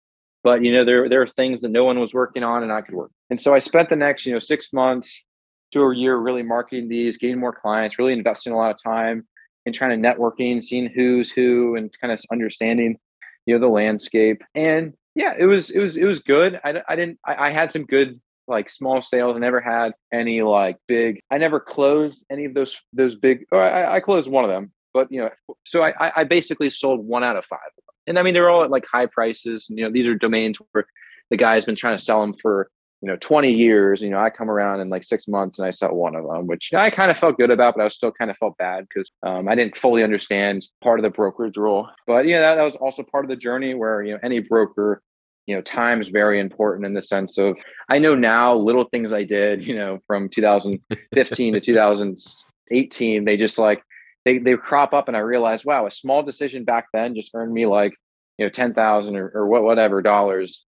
[0.44, 2.82] but you know there there are things that no one was working on and I
[2.82, 3.12] could work.
[3.30, 5.24] And so I spent the next you know six months
[5.72, 9.26] to a year really marketing these, getting more clients, really investing a lot of time
[9.66, 12.98] in trying to networking, seeing who's who, and kind of understanding
[13.46, 14.42] you know the landscape.
[14.56, 16.60] And yeah, it was it was it was good.
[16.64, 19.36] I I didn't I, I had some good like small sales.
[19.36, 21.20] I never had any like big.
[21.32, 23.46] I never closed any of those those big.
[23.52, 25.30] Or I, I closed one of them, but you know,
[25.66, 27.60] so I I basically sold one out of five
[28.08, 29.68] and I mean they're all at like high prices.
[29.70, 30.86] And, you know, these are domains where
[31.30, 32.70] the guy's been trying to sell them for
[33.02, 34.02] you know 20 years.
[34.02, 36.48] You know, I come around in like six months and I sell one of them,
[36.48, 38.88] which I kind of felt good about, but I was still kind of felt bad
[38.88, 41.90] because um, I didn't fully understand part of the brokerage role.
[42.06, 45.02] But yeah, that, that was also part of the journey where you know any broker
[45.48, 47.58] you know time is very important in the sense of
[47.90, 53.58] i know now little things i did you know from 2015 to 2018 they just
[53.58, 53.84] like
[54.26, 57.54] they they crop up and I realized, wow, a small decision back then just earned
[57.54, 57.94] me like,
[58.38, 60.66] you know, 10,000 or, or whatever dollars.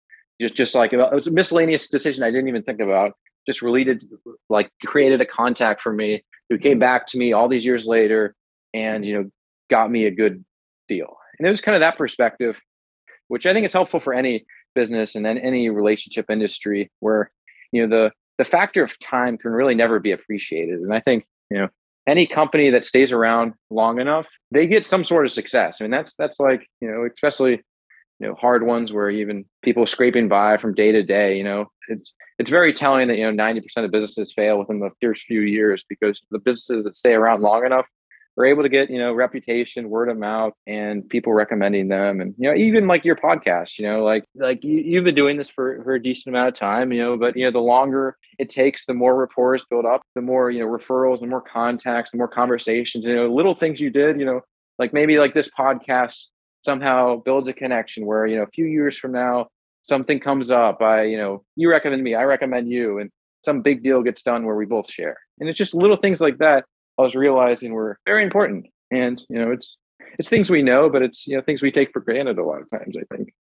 [0.40, 3.12] Just just like it was a miscellaneous decision I didn't even think about.
[3.46, 4.02] Just related
[4.50, 8.34] like created a contact for me who came back to me all these years later
[8.74, 9.30] and you know
[9.70, 10.44] got me a good
[10.88, 11.16] deal.
[11.38, 12.58] And it was kind of that perspective,
[13.28, 17.30] which I think is helpful for any business and then any relationship industry where
[17.72, 20.80] you know the the factor of time can really never be appreciated.
[20.80, 21.68] And I think, you know,
[22.06, 25.78] any company that stays around long enough, they get some sort of success.
[25.80, 27.62] I mean, that's that's like you know, especially
[28.18, 31.36] you know hard ones where even people scraping by from day to day.
[31.36, 34.80] You know, it's it's very telling that you know ninety percent of businesses fail within
[34.80, 37.86] the first few years because the businesses that stay around long enough
[38.36, 42.34] are able to get you know reputation word of mouth and people recommending them and
[42.38, 45.50] you know even like your podcast you know like like you, have been doing this
[45.50, 48.50] for, for a decent amount of time you know but you know the longer it
[48.50, 52.18] takes the more rapport build up the more you know referrals the more contacts the
[52.18, 54.40] more conversations you know little things you did you know
[54.78, 56.26] like maybe like this podcast
[56.62, 59.46] somehow builds a connection where you know a few years from now
[59.82, 63.10] something comes up i you know you recommend me i recommend you and
[63.46, 65.16] some big deal gets done where we both share.
[65.38, 66.64] And it's just little things like that
[66.98, 68.66] I was realizing were very important.
[68.90, 69.76] And you know, it's
[70.18, 72.62] it's things we know, but it's you know things we take for granted a lot
[72.62, 72.96] of times.
[72.96, 73.32] I think.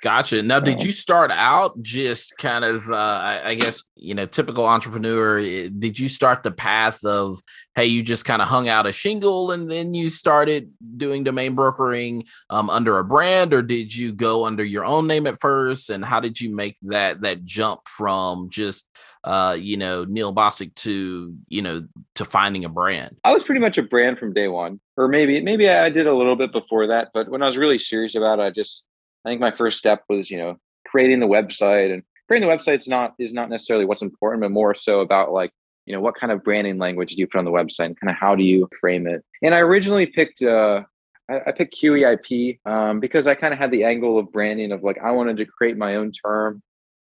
[0.00, 0.42] Gotcha.
[0.42, 4.64] Now, did you start out just kind of, uh, I, I, guess, you know, typical
[4.64, 5.40] entrepreneur?
[5.40, 7.40] Eh, did you start the path of,
[7.74, 11.56] hey, you just kind of hung out a shingle and then you started doing domain
[11.56, 15.90] brokering um, under a brand, or did you go under your own name at first?
[15.90, 18.86] And how did you make that that jump from just,
[19.24, 23.16] uh, you know, Neil Bostic to, you know, to finding a brand?
[23.24, 26.14] I was pretty much a brand from day one, or maybe maybe I did a
[26.14, 28.84] little bit before that, but when I was really serious about it, I just
[29.24, 32.78] I think my first step was, you know, creating the website and creating the website
[32.78, 35.52] is not is not necessarily what's important, but more so about like,
[35.86, 38.10] you know, what kind of branding language do you put on the website and kind
[38.10, 39.24] of how do you frame it?
[39.42, 40.82] And I originally picked uh
[41.30, 44.98] I, picked QEIP um, because I kind of had the angle of branding of like
[45.02, 46.62] I wanted to create my own term,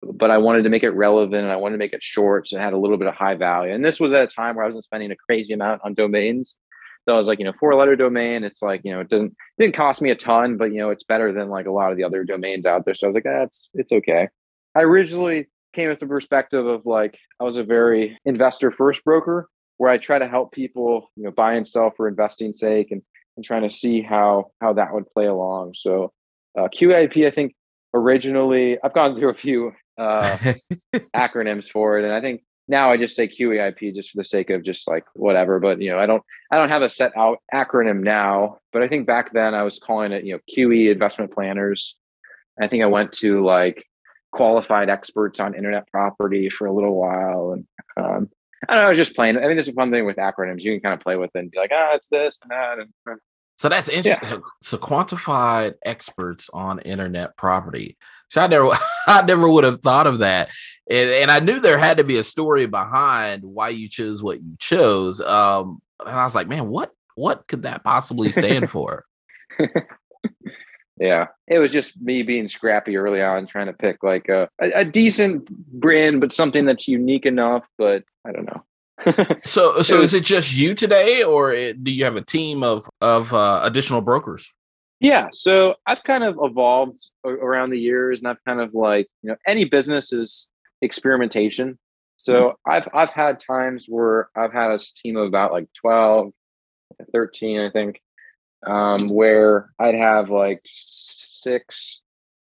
[0.04, 2.58] but I wanted to make it relevant and I wanted to make it short so
[2.58, 3.74] it had a little bit of high value.
[3.74, 6.58] And this was at a time where I wasn't spending a crazy amount on domains.
[7.06, 8.44] So I was like, you know, four letter domain.
[8.44, 11.04] It's like, you know, it doesn't didn't cost me a ton, but you know, it's
[11.04, 12.96] better than like a lot of the other domains out there.
[12.96, 14.30] So I was like, that's ah, it's okay.
[14.76, 19.50] I originally came with the perspective of like I was a very investor first broker
[19.78, 23.02] where I try to help people, you know, buy and sell for investing sake and
[23.36, 25.74] and trying to see how how that would play along.
[25.76, 26.12] So
[26.58, 27.56] uh, QIP, I think
[27.94, 30.38] originally I've gone through a few uh,
[31.16, 34.50] acronyms for it, and I think now I just say QEIP just for the sake
[34.50, 35.60] of just like whatever.
[35.60, 38.60] But you know, I don't I don't have a set out acronym now.
[38.72, 41.96] But I think back then I was calling it you know QE investment planners.
[42.62, 43.86] I think I went to like
[44.32, 48.30] qualified experts on internet property for a little while, and um,
[48.68, 48.88] I don't know.
[48.88, 49.38] I was just playing.
[49.38, 50.62] I mean, there's a fun thing with acronyms.
[50.62, 52.52] You can kind of play with it and be like, ah, oh, it's this and
[52.52, 52.80] that.
[52.80, 53.20] And
[53.64, 54.30] so that's interesting.
[54.30, 54.40] Yeah.
[54.62, 57.96] So quantified experts on internet property.
[58.28, 58.72] So I never,
[59.08, 60.52] I never would have thought of that,
[60.90, 64.42] and, and I knew there had to be a story behind why you chose what
[64.42, 65.22] you chose.
[65.22, 69.06] Um, and I was like, man, what what could that possibly stand for?
[71.00, 74.72] yeah, it was just me being scrappy early on, trying to pick like a, a,
[74.82, 77.66] a decent brand, but something that's unique enough.
[77.78, 78.63] But I don't know.
[79.46, 82.88] so so was, is it just you today or do you have a team of
[83.02, 84.48] of uh, additional brokers
[85.00, 89.30] yeah so i've kind of evolved around the years and i've kind of like you
[89.30, 90.50] know any business is
[90.82, 91.78] experimentation
[92.18, 92.72] so mm-hmm.
[92.72, 96.32] i've i've had times where i've had a team of about like 12
[97.12, 98.00] 13 i think
[98.66, 102.00] um, where i'd have like six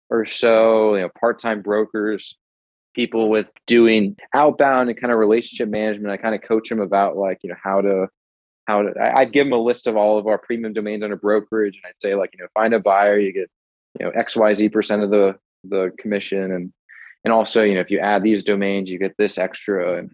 [0.09, 2.37] or so you know part-time brokers
[2.93, 6.11] people with doing outbound and kind of relationship management.
[6.11, 8.07] I kind of coach them about like, you know, how to,
[8.67, 11.75] how to, I'd give them a list of all of our premium domains under brokerage.
[11.75, 13.49] And I'd say like, you know, find a buyer, you get,
[13.99, 16.51] you know, X, Y, Z percent of the, the commission.
[16.51, 16.73] And,
[17.23, 19.97] and also, you know, if you add these domains, you get this extra.
[19.97, 20.11] And,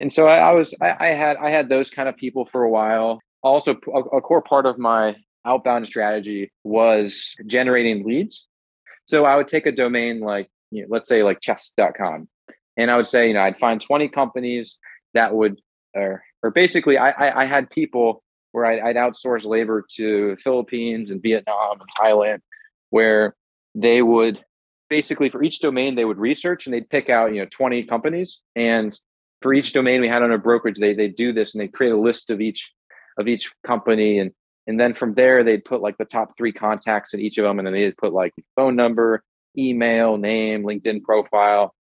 [0.00, 2.64] and so I, I was, I, I, had, I had those kind of people for
[2.64, 3.20] a while.
[3.42, 8.46] Also a, a core part of my outbound strategy was generating leads.
[9.06, 12.28] So I would take a domain like you know, let's say like chess.com.
[12.76, 14.78] And I would say, you know, I'd find 20 companies
[15.14, 15.60] that would,
[15.94, 21.10] or, or basically I, I, I had people where I'd, I'd outsource labor to Philippines
[21.10, 22.40] and Vietnam and Thailand,
[22.90, 23.34] where
[23.74, 24.42] they would
[24.88, 28.40] basically for each domain they would research and they'd pick out you know 20 companies.
[28.56, 28.98] And
[29.40, 31.92] for each domain we had on a brokerage they they do this and they create
[31.92, 32.72] a list of each
[33.18, 34.18] of each company.
[34.18, 34.32] And
[34.66, 37.58] and then from there they'd put like the top three contacts in each of them.
[37.58, 39.22] And then they'd put like phone number
[39.56, 41.74] email, name, LinkedIn profile.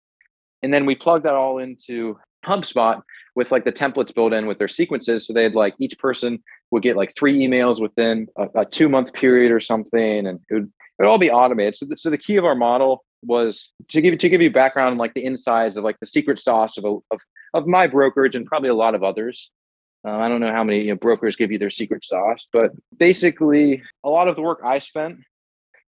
[0.62, 3.02] And then we plug that all into HubSpot
[3.34, 5.26] with like the templates built in with their sequences.
[5.26, 9.12] So they'd like each person would get like three emails within a, a two month
[9.12, 11.76] period or something, and it would, it all be automated.
[11.76, 14.98] So the, so the key of our model was to give to give you background
[14.98, 17.20] like the insides of like the secret sauce of a, of
[17.54, 19.50] of my brokerage and probably a lot of others.
[20.06, 22.70] Uh, I don't know how many you know, brokers give you their secret sauce, but
[22.96, 25.18] basically, a lot of the work I spent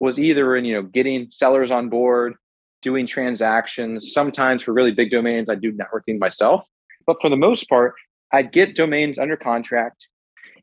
[0.05, 2.35] was either in you know getting sellers on board
[2.83, 6.65] doing transactions sometimes for really big domains i do networking myself.
[7.07, 7.95] But for the most part
[8.33, 10.09] i'd get domains under contract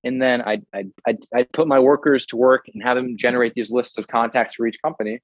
[0.04, 3.54] and then I'd, I'd, I'd, I'd put my workers to work and have them generate
[3.54, 5.20] these lists of contacts for each company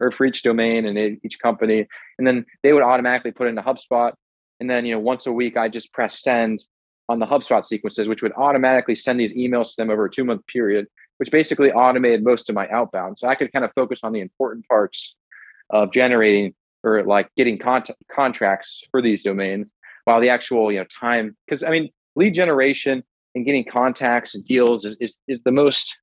[0.00, 1.86] or for each domain and each company.
[2.18, 4.12] And then they would automatically put into hubspot.
[4.58, 6.64] And then you know once a week i just press send
[7.08, 10.24] on the hubspot sequences which would automatically send these emails to them over a two
[10.24, 10.86] month period
[11.18, 13.18] which basically automated most of my outbound.
[13.18, 15.14] So I could kind of focus on the important parts
[15.70, 16.54] of generating
[16.84, 19.70] or like getting contracts for these domains
[20.04, 23.02] while the actual, you know, time, because I mean, lead generation
[23.34, 25.96] and getting contacts and deals is, is, is the most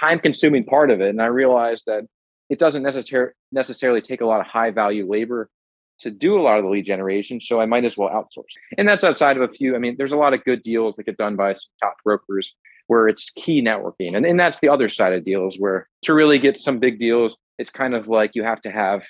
[0.00, 1.10] time consuming part of it.
[1.10, 2.04] And I realized that
[2.48, 5.50] it doesn't necessarily necessarily take a lot of high value labor
[5.98, 8.52] to do a lot of the lead generation, so I might as well outsource.
[8.76, 9.74] And that's outside of a few.
[9.74, 12.54] I mean, there's a lot of good deals that get done by top brokers
[12.86, 14.16] where it's key networking.
[14.16, 17.36] And, and that's the other side of deals where to really get some big deals,
[17.58, 19.04] it's kind of like you have to have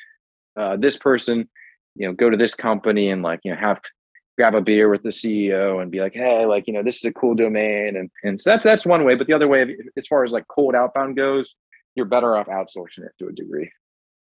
[0.57, 1.49] uh, this person,
[1.95, 3.81] you know, go to this company and like, you know, have
[4.37, 7.05] grab a beer with the CEO and be like, hey, like, you know, this is
[7.05, 7.97] a cool domain.
[7.97, 9.15] And, and so that's, that's one way.
[9.15, 11.55] But the other way, as far as like cold outbound goes,
[11.95, 13.71] you're better off outsourcing it to a degree.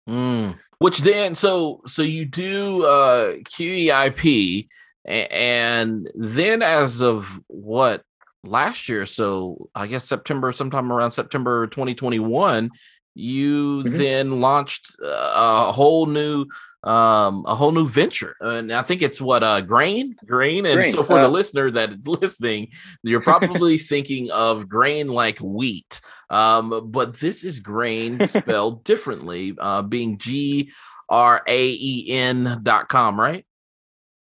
[0.07, 0.57] Mm.
[0.79, 4.67] Which then, so, so you do uh, QEIP
[5.05, 8.01] and then as of what
[8.43, 12.69] last year so i guess september sometime around september 2021
[13.15, 13.97] you mm-hmm.
[13.97, 16.45] then launched a whole new
[16.83, 20.91] um a whole new venture and i think it's what uh Graen Graen and Graen.
[20.91, 22.67] so for uh, the listener that is listening
[23.01, 25.99] you're probably thinking of grain like wheat
[26.29, 30.71] um but this is Graen spelled differently uh being g
[31.09, 33.47] r a e n dot com right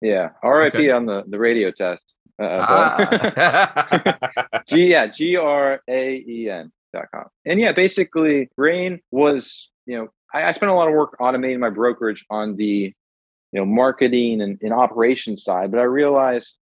[0.01, 0.91] yeah rip okay.
[0.91, 4.63] on the the radio test uh, ah.
[4.67, 6.73] G yeah, G R A E N
[7.45, 11.59] And yeah, basically Graen was, you know, I, I, spent a lot of work automating
[11.59, 12.95] my brokerage on the,
[13.53, 16.57] you know, marketing and, and operations side, but I realized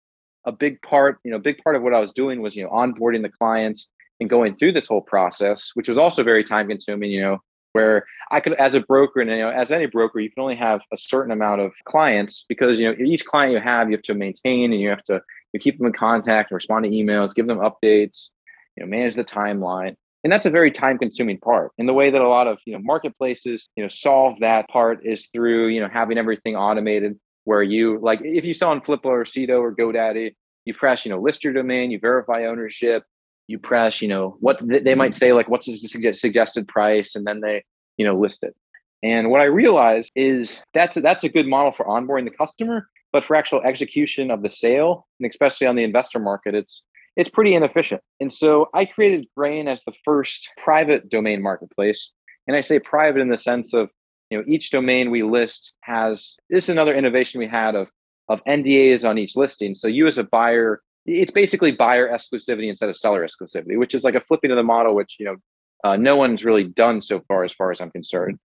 [0.45, 2.69] a big part, you know, big part of what I was doing was, you know,
[2.69, 7.11] onboarding the clients and going through this whole process, which was also very time consuming,
[7.11, 7.39] you know,
[7.73, 10.55] where I could, as a broker, and you know, as any broker, you can only
[10.55, 14.03] have a certain amount of clients because you know each client you have, you have
[14.03, 15.21] to maintain and you have to
[15.53, 18.29] you keep them in contact, and respond to emails, give them updates,
[18.75, 19.95] you know, manage the timeline.
[20.23, 21.71] And that's a very time consuming part.
[21.77, 25.05] And the way that a lot of, you know, marketplaces, you know, solve that part
[25.05, 29.05] is through, you know, having everything automated where you like if you sell on Flippa
[29.05, 33.03] or Sedo or GoDaddy, you press, you know, list your domain, you verify ownership,
[33.47, 37.15] you press, you know, what they might say, like, what's the suggested price?
[37.15, 37.63] And then they,
[37.97, 38.55] you know, list it.
[39.03, 42.87] And what I realized is that's a, that's a good model for onboarding the customer,
[43.11, 46.83] but for actual execution of the sale, and especially on the investor market, it's
[47.15, 48.01] it's pretty inefficient.
[48.19, 52.11] And so I created Graen as the first private domain marketplace.
[52.47, 53.89] And I say private in the sense of,
[54.29, 57.89] you know, each domain we list has this is another innovation we had of
[58.29, 59.75] of NDAs on each listing.
[59.75, 64.05] So you as a buyer, it's basically buyer exclusivity instead of seller exclusivity, which is
[64.05, 65.35] like a flipping of the model, which you know
[65.83, 68.39] uh, no one's really done so far, as far as I'm concerned.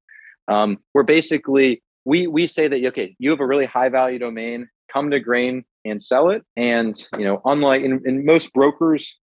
[0.48, 4.68] Um, we're basically we we say that okay, you have a really high value domain,
[4.92, 6.42] come to Graen and sell it.
[6.56, 9.16] And you know, unlike in, most brokers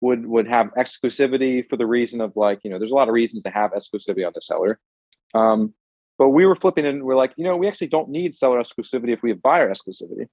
[0.00, 3.14] would would have exclusivity for the reason of like you know, there's a lot of
[3.14, 4.78] reasons to have exclusivity on the seller.
[5.34, 5.74] Um,
[6.18, 9.12] but we were flipping and we're like, you know, we actually don't need seller exclusivity
[9.12, 10.28] if we have buyer exclusivity.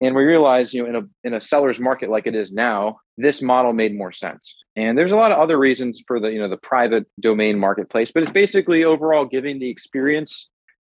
[0.00, 2.98] And we realized, you know, in a in a seller's market like it is now,
[3.16, 4.56] this model made more sense.
[4.76, 8.12] And there's a lot of other reasons for the, you know, the private domain marketplace,
[8.12, 10.48] but it's basically overall giving the experience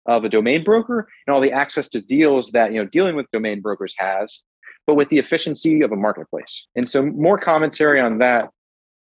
[0.06, 3.30] of a domain broker and all the access to deals that you know dealing with
[3.32, 4.40] domain brokers has
[4.86, 6.66] but with the efficiency of a marketplace.
[6.74, 8.50] And so more commentary on that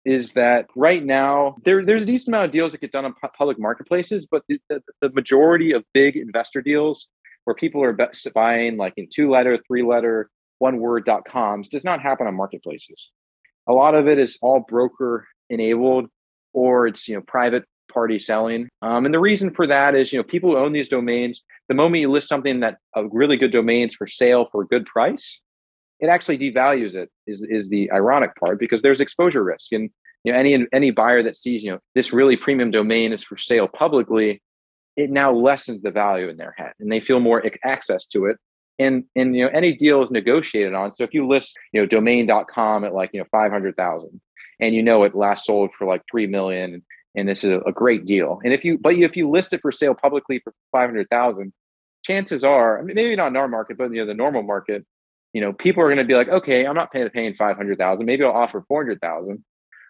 [0.05, 3.14] is that right now there, there's a decent amount of deals that get done on
[3.36, 7.09] public marketplaces but the, the, the majority of big investor deals
[7.44, 7.96] where people are
[8.34, 12.34] buying like in two letter three letter one word dot coms does not happen on
[12.34, 13.11] marketplaces.
[13.66, 16.09] A lot of it is all broker enabled
[16.53, 18.68] or it's you know private party selling.
[18.82, 21.74] Um, and the reason for that is, you know, people who own these domains, the
[21.74, 25.41] moment you list something that a really good domains for sale for a good price,
[26.01, 29.72] it actually devalues it is, is the ironic part because there's exposure risk.
[29.72, 29.91] And
[30.24, 33.36] you know, any any buyer that sees, you know, this really premium domain is for
[33.36, 34.43] sale publicly,
[34.97, 38.36] it now lessens the value in their head and they feel more access to it.
[38.78, 40.93] And and you know, any deal is negotiated on.
[40.93, 44.20] So if you list, you know, domain.com at like, you know, 500,000
[44.61, 46.84] and you know it last sold for like 3 million
[47.16, 48.40] and this is a, great deal.
[48.44, 51.52] And if you, but if you list it for sale publicly for five hundred thousand,
[52.04, 54.86] chances are, I mean, maybe not in our market, but you know the normal market,
[55.32, 57.78] you know, people are going to be like, okay, I'm not paying paying five hundred
[57.78, 58.06] thousand.
[58.06, 59.44] Maybe I'll offer four hundred thousand,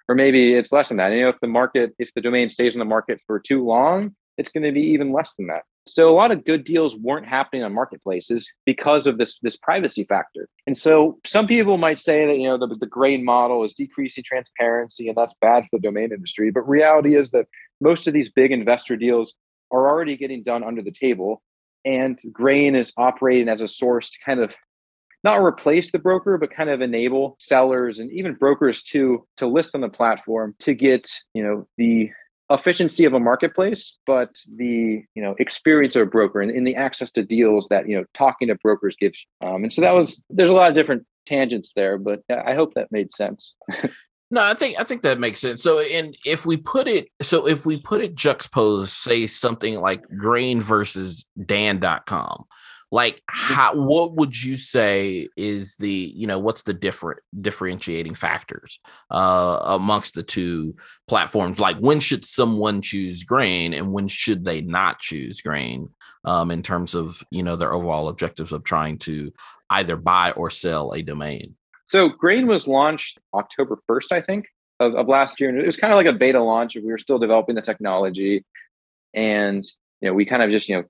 [0.08, 1.10] or maybe it's less than that.
[1.10, 3.64] And, you know, if the market, if the domain stays in the market for too
[3.64, 5.64] long, it's going to be even less than that.
[5.86, 10.04] So a lot of good deals weren't happening on marketplaces because of this this privacy
[10.04, 10.48] factor.
[10.66, 14.24] And so some people might say that you know the, the Graen model is decreasing
[14.24, 16.50] transparency and that's bad for the domain industry.
[16.50, 17.46] But reality is that
[17.80, 19.34] most of these big investor deals
[19.70, 21.42] are already getting done under the table,
[21.84, 24.54] and Graen is operating as a source to kind of
[25.22, 29.74] not replace the broker but kind of enable sellers and even brokers to to list
[29.74, 32.10] on the platform to get you know the
[32.50, 36.74] efficiency of a marketplace, but the you know experience of a broker and in the
[36.74, 39.24] access to deals that you know talking to brokers gives.
[39.40, 42.74] Um, and so that was there's a lot of different tangents there, but I hope
[42.74, 43.54] that made sense.
[44.30, 45.62] no, I think I think that makes sense.
[45.62, 50.02] So, and if we put it, so if we put it juxtaposed, say something like
[50.20, 52.44] Graen versus Dan.com,
[52.90, 58.80] like how what would you say is the you know what's the different differentiating factors
[59.10, 60.74] uh amongst the two
[61.06, 61.60] platforms?
[61.60, 65.88] Like when should someone choose Graen and when should they not choose Graen
[66.24, 69.32] um in terms of you know their overall objectives of trying to
[69.70, 71.54] either buy or sell a domain?
[71.84, 74.46] So Graen was launched october 1st i think
[74.80, 76.98] of, of last year and it was kind of like a beta launch we were
[76.98, 78.44] still developing the technology.
[79.14, 79.64] And
[80.00, 80.84] you know we kind of just you know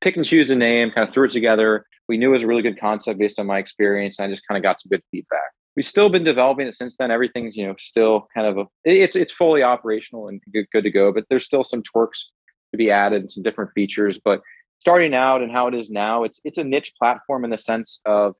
[0.00, 1.86] pick and choose a name, kind of threw it together.
[2.08, 4.18] We knew it was a really good concept based on my experience.
[4.18, 5.50] And I just kind of got some good feedback.
[5.76, 7.10] We've still been developing it since then.
[7.10, 10.90] Everything's, you know, still kind of a, it's it's fully operational and good, good to
[10.90, 12.24] go, but there's still some twerks
[12.72, 14.18] to be added and some different features.
[14.22, 14.40] But
[14.80, 18.00] starting out and how it is now, it's it's a niche platform in the sense
[18.04, 18.34] of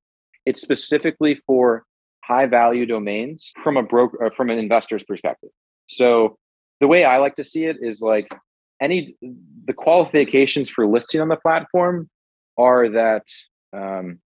[0.45, 1.85] it's specifically for
[2.25, 5.51] high value domains from a broker uh, from an investor's perspective.
[5.87, 6.37] So
[6.81, 8.29] the way I like to see it is like
[8.81, 9.15] any
[9.67, 12.09] the qualifications for listing on the platform
[12.59, 13.27] are that
[13.73, 14.19] um,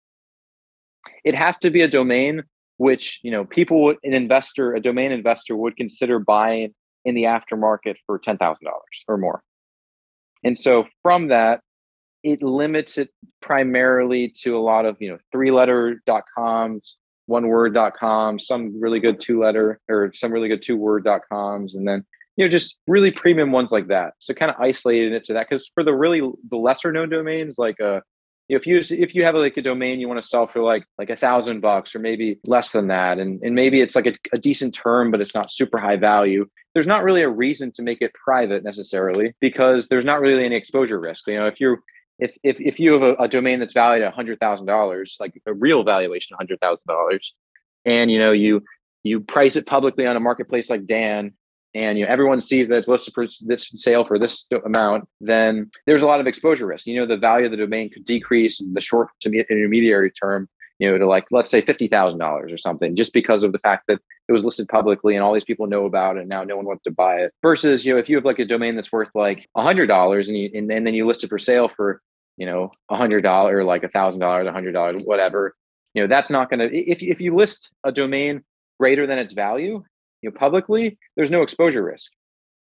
[1.24, 2.42] it has to be a domain
[2.76, 6.74] which you know people an investor a domain investor would consider buying
[7.04, 8.56] in the aftermarket for $10,000
[9.08, 9.42] or more.
[10.42, 11.60] And so from that
[12.22, 13.10] it limits it
[13.42, 16.96] primarily to a lot of you know three letter dot coms
[17.26, 21.04] one word dot com some really good two letter or some really good two word
[21.04, 22.04] dot coms and then
[22.36, 24.14] you know just really premium ones like that.
[24.18, 26.20] So kind of isolating it to that because for the really
[26.50, 28.00] the lesser known domains like uh
[28.48, 30.60] you know, if you if you have like a domain you want to sell for
[30.60, 34.06] like like a thousand bucks or maybe less than that and, and maybe it's like
[34.06, 37.72] a, a decent term but it's not super high value there's not really a reason
[37.72, 41.26] to make it private necessarily because there's not really any exposure risk.
[41.28, 41.80] You know if you're
[42.18, 45.40] if if, if you have a, a domain that's valued at hundred thousand dollars like
[45.46, 47.34] a real valuation hundred thousand dollars
[47.84, 48.62] and you know you
[49.04, 51.32] you price it publicly on a marketplace like dan
[51.74, 55.70] and you know everyone sees that it's listed for this sale for this amount, then
[55.86, 56.86] there's a lot of exposure risk.
[56.86, 60.48] You know, the value of the domain could decrease in the short to intermediary term,
[60.78, 63.58] you know, to like let's say fifty thousand dollars or something, just because of the
[63.58, 66.44] fact that it was listed publicly and all these people know about it and now
[66.44, 67.32] no one wants to buy it.
[67.42, 70.28] Versus, you know, if you have like a domain that's worth like a hundred dollars
[70.28, 72.00] and you and, and then you list it for sale for
[72.36, 75.54] you know a hundred dollar like a thousand dollars, a hundred dollars, whatever,
[75.94, 78.42] you know, that's not gonna if if you list a domain
[78.78, 79.82] greater than its value
[80.24, 82.10] you know, publicly, there's no exposure risk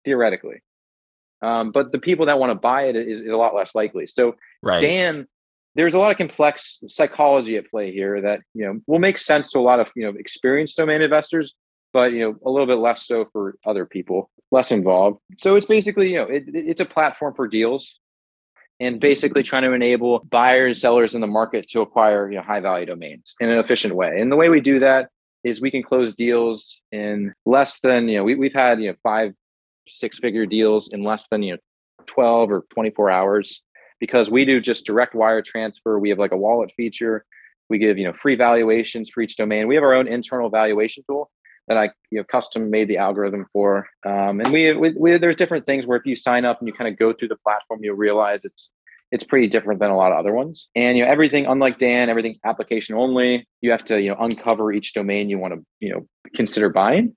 [0.05, 0.61] theoretically.
[1.41, 4.07] Um, but the people that want to buy it is, is a lot less likely.
[4.09, 4.81] So right.
[4.81, 5.29] Dan,
[5.77, 9.53] there's a lot of complex psychology at play here that you know will make sense
[9.53, 11.55] to a lot of you know experienced domain investors,
[11.93, 15.21] but you know a little bit less so for other people, less involved.
[15.41, 18.01] So it's basically you know it, it's a platform for deals,
[18.81, 22.43] and basically trying to enable buyers and sellers in the market to acquire you know
[22.43, 24.21] high value domains in an efficient way.
[24.21, 25.11] And the way we do that
[25.45, 28.97] is we can close deals in less than you know we, we've had you know
[29.03, 29.33] five
[29.87, 31.59] six figure deals in less than you know
[32.07, 33.63] 12 or 24 hours
[34.01, 35.99] because we do just direct wire transfer.
[35.99, 37.25] We have like a wallet feature.
[37.69, 39.69] We give you know free valuations for each domain.
[39.69, 41.31] We have our own internal valuation tool
[41.67, 43.87] that i you know custom made the algorithm for.
[44.05, 46.75] Um, and we, we, we there's different things where if you sign up and you
[46.75, 48.69] kind of go through the platform you'll realize it's
[49.15, 50.67] it's pretty different than a lot of other ones.
[50.75, 53.47] And you know, everything, unlike Dan, everything's application only.
[53.61, 57.15] You have to, you know, uncover each domain you want to, you know, consider buying.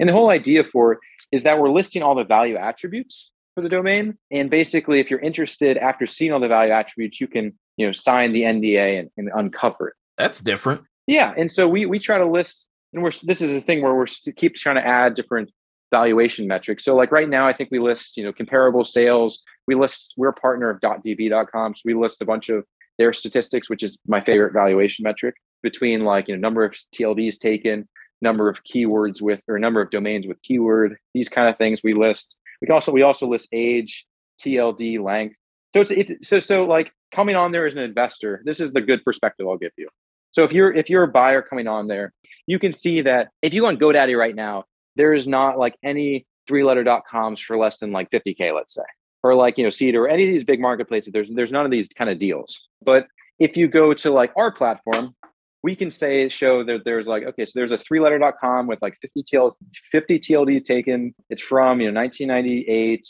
[0.00, 0.98] And the whole idea for it
[1.32, 4.16] is that we're listing all the value attributes for the domain.
[4.30, 7.92] And basically, if you're interested after seeing all the value attributes, you can, you know,
[7.92, 9.94] sign the NDA and, and uncover it.
[10.16, 10.84] That's different.
[11.06, 11.34] Yeah.
[11.36, 14.06] And so we we try to list, and we're this is a thing where we're
[14.36, 15.50] keep trying to add different
[15.90, 16.82] valuation metrics.
[16.82, 19.42] So like right now, I think we list, you know, comparable sales.
[19.66, 21.74] We list, we're a partner of DotDB.com.
[21.74, 22.64] So we list a bunch of
[22.98, 27.38] their statistics, which is my favorite valuation metric between like, you know, number of TLDs
[27.38, 27.88] taken,
[28.22, 31.94] number of keywords with, or number of domains with keyword, these kind of things we
[31.94, 32.36] list.
[32.62, 34.06] We also, we also list age,
[34.42, 35.36] TLD length.
[35.74, 38.80] So it's, it's so, so like coming on there as an investor, this is the
[38.80, 39.88] good perspective I'll give you.
[40.30, 42.12] So if you're, if you're a buyer coming on there,
[42.46, 44.64] you can see that if you go on GoDaddy right now,
[44.96, 48.82] there is not like any three letter.coms for less than like 50k let's say
[49.26, 51.70] or like you know Sedo or any of these big marketplaces there's there's none of
[51.70, 52.60] these kind of deals.
[52.82, 53.06] But
[53.38, 55.14] if you go to like our platform
[55.66, 58.96] we can say show that there's like okay so there's a three letter.com with like
[59.00, 59.54] 50 tls
[59.90, 61.14] 50 tld taken.
[61.28, 63.06] It's from you know 1998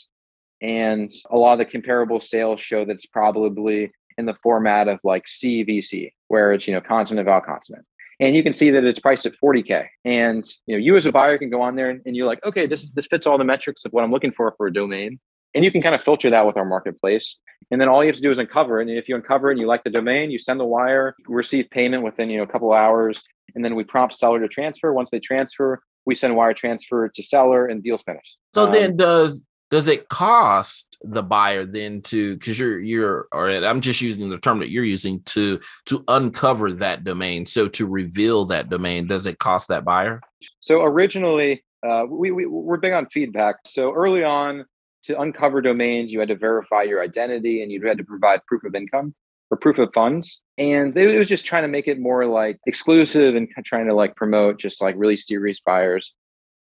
[0.61, 4.99] and a lot of the comparable sales show that it's probably in the format of
[5.03, 7.85] like cvc where it's you know consonant vowel consonant.
[8.19, 11.11] And you can see that it's priced at 40k and you know you as a
[11.11, 13.43] buyer can go on there and, and you're like okay this this fits all the
[13.43, 15.19] metrics of what i'm looking for for a domain
[15.53, 17.37] and you can kind of filter that with our marketplace.
[17.69, 18.87] And then all you have to do is uncover it.
[18.87, 21.69] And if you uncover it and you like the domain you send the wire receive
[21.69, 23.21] payment within you know a couple hours
[23.55, 24.93] and then we prompt seller to transfer.
[24.93, 28.37] Once they transfer we send wire transfer to seller and deals finished.
[28.55, 33.49] So um, then does does it cost the buyer then to because you're you're or
[33.49, 37.45] i'm just using the term that you're using to to uncover that domain.
[37.45, 40.21] So to reveal that domain does it cost that buyer?
[40.61, 43.57] So originally uh, we, we we're big on feedback.
[43.65, 44.65] So early on
[45.03, 48.63] to uncover domains you had to verify your identity and you had to provide proof
[48.63, 49.13] of income
[49.49, 53.35] or proof of funds and it was just trying to make it more like exclusive
[53.35, 56.13] and trying to like promote just like really serious buyers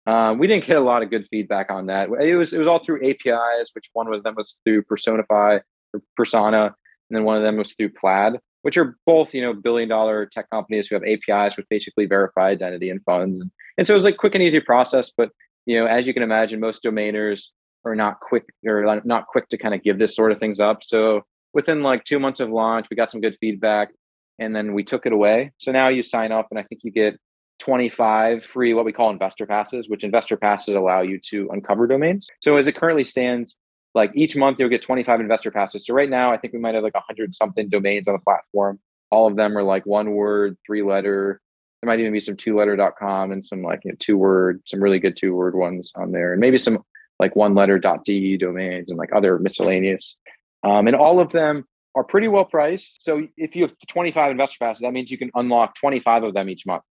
[0.09, 2.09] um, we didn't get a lot of good feedback on that.
[2.19, 5.59] It was it was all through APIs, which one of them was through Personify
[5.93, 9.53] or Persona, and then one of them was through Plaid, which are both you know
[9.53, 13.39] billion dollar tech companies who have APIs which basically verify identity and funds.
[13.77, 15.11] And so it was like quick and easy process.
[15.15, 15.29] But
[15.67, 17.47] you know, as you can imagine, most domainers
[17.85, 20.83] are not quick or not quick to kind of give this sort of things up.
[20.83, 21.23] So
[21.53, 23.89] within like two months of launch, we got some good feedback,
[24.37, 25.51] and then we took it away.
[25.57, 27.19] So now you sign up, and I think you get
[27.59, 32.27] 25 free what we call investor passes, which investor passes allow you to uncover domains.
[32.41, 33.55] So as it currently stands,
[33.93, 35.85] like each month you'll get 25 investor passes.
[35.85, 38.79] So right now I think we might have like 100 something domains on the platform.
[39.11, 41.41] All of them are like one word, three letter.
[41.81, 44.81] There might even be some two letter.com and some like you know, two word, some
[44.81, 46.33] really good two word ones on there.
[46.33, 46.79] And maybe some
[47.19, 50.15] like one letter.de domains and like other miscellaneous.
[50.63, 51.65] Um, and all of them
[51.95, 53.03] are pretty well priced.
[53.03, 56.49] So if you have 25 investor passes, that means you can unlock 25 of them
[56.49, 56.83] each month.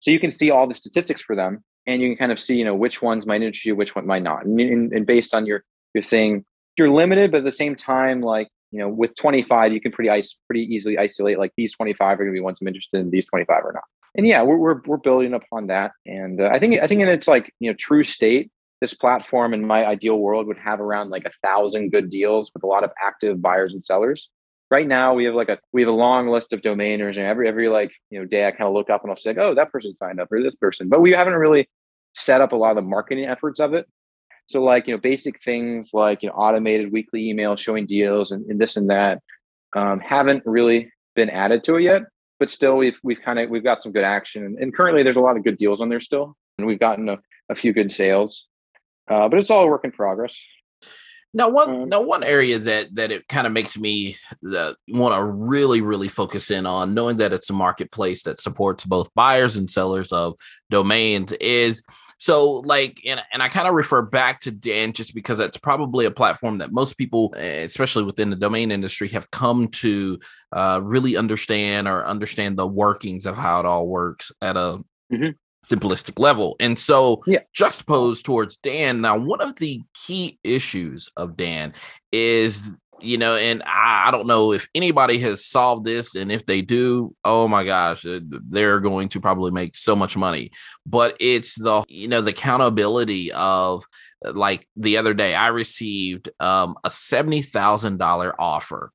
[0.00, 2.56] So you can see all the statistics for them and you can kind of see,
[2.56, 4.44] you know, which ones might interest you, which one might not.
[4.44, 5.62] And, and, and based on your
[5.94, 6.44] your thing,
[6.76, 10.08] you're limited, but at the same time, like, you know, with 25, you can pretty
[10.08, 13.10] ice pretty easily isolate like these 25 are going to be ones I'm interested in,
[13.10, 13.84] these 25 are not.
[14.16, 15.92] And yeah, we're we're, we're building upon that.
[16.06, 18.50] And uh, I think I think in its like, you know, true state,
[18.80, 22.62] this platform in my ideal world would have around like a thousand good deals with
[22.62, 24.30] a lot of active buyers and sellers
[24.70, 27.48] right now we have like a we have a long list of domainers and every
[27.48, 29.70] every like you know day i kind of look up and i'll say oh that
[29.70, 31.68] person signed up or this person but we haven't really
[32.14, 33.86] set up a lot of the marketing efforts of it
[34.46, 38.44] so like you know basic things like you know automated weekly email showing deals and,
[38.50, 39.20] and this and that
[39.74, 42.02] um, haven't really been added to it yet
[42.40, 44.56] but still we've kind of we've got some good action.
[44.58, 46.34] And currently, there's a lot of good deals on there still.
[46.58, 46.80] And we've
[47.92, 48.40] kind
[49.10, 50.40] uh, but it's all a work in progress.
[51.32, 54.16] Now one um, now one area that that it kind of makes me
[54.52, 58.84] uh, want to really really focus in on, knowing that it's a marketplace that supports
[58.84, 60.34] both buyers and sellers of
[60.70, 61.84] domains, is
[62.18, 66.04] so like and, and I kind of refer back to Dan just because that's probably
[66.04, 70.18] a platform that most people, especially within the domain industry, have come to
[70.50, 74.78] uh, really understand or understand the workings of how it all works at a
[75.12, 75.30] mm-hmm
[75.64, 76.56] simplistic level.
[76.60, 77.40] And so, yeah.
[77.52, 81.74] juxtaposed towards Dan, now, one of the key issues of Dan
[82.12, 82.62] is,
[83.00, 86.14] you know, and I, I, don't know if anybody has solved this.
[86.14, 90.16] And if they do, oh my gosh, uh, they're going to probably make so much
[90.16, 90.50] money.
[90.86, 93.84] But it's the, you know, the accountability of,
[94.24, 98.92] uh, like the other day, I received um, a $70,000 offer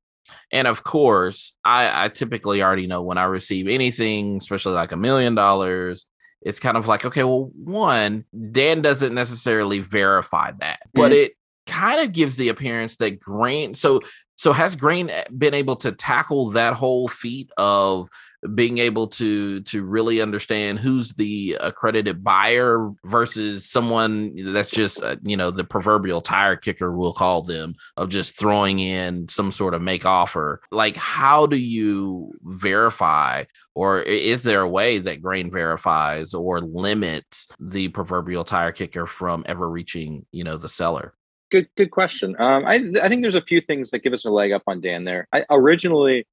[0.52, 4.96] and of course, I, I, typically already know when I receive anything, especially like a
[4.96, 6.06] million dollars,
[6.42, 11.00] it's kind of like, okay, well, one, Dan doesn't necessarily verify that, mm-hmm.
[11.00, 11.32] but it
[11.66, 13.76] kind of gives the appearance that Graen.
[13.76, 14.00] So,
[14.36, 18.08] so has Graen been able to tackle that whole feat of
[18.54, 25.16] being able to to really understand who's the accredited buyer versus someone that's just uh,
[25.22, 29.74] you know the proverbial tire kicker we'll call them of just throwing in some sort
[29.74, 30.60] of make offer.
[30.70, 37.48] Like how do you verify or is there a way that Graen verifies or limits
[37.60, 41.14] the proverbial tire kicker from ever reaching you know the seller?
[41.50, 42.34] Good good question.
[42.38, 44.80] Um, I, I think there's a few things that give us a leg up on
[44.80, 45.28] dan there.
[45.32, 46.26] I originally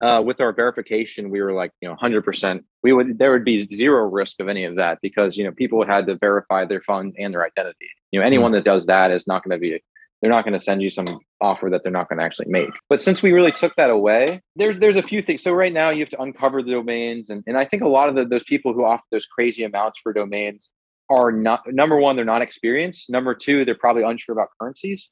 [0.00, 2.64] uh, with our verification, we were like, you know, 100%.
[2.82, 5.84] We would, there would be zero risk of any of that because, you know, people
[5.84, 7.88] had to verify their funds and their identity.
[8.10, 8.56] You know, anyone mm-hmm.
[8.56, 9.82] that does that is not going to be,
[10.20, 12.70] they're not going to send you some offer that they're not going to actually make.
[12.88, 15.42] But since we really took that away, there's there's a few things.
[15.42, 18.08] So right now you have to uncover the domains, and and I think a lot
[18.08, 20.68] of the, those people who offer those crazy amounts for domains
[21.08, 23.08] are not number one, they're not experienced.
[23.08, 25.08] Number two, they're probably unsure about currencies.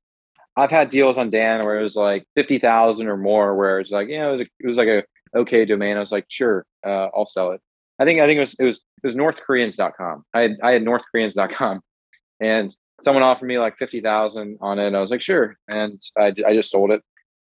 [0.59, 3.93] I've had deals on Dan where it was like fifty thousand or more, where it's
[3.93, 5.05] like, you know, it was, a, it was like a
[5.37, 5.97] okay domain.
[5.97, 7.61] I was like, sure, uh, I'll sell it.
[7.99, 10.25] I think I think it was it was it was NorthKoreans.com.
[10.35, 11.81] I had I had NorthKoreans.com,
[12.41, 14.95] and someone offered me like fifty thousand on it.
[14.95, 17.03] I was like, sure, and I, I just sold it.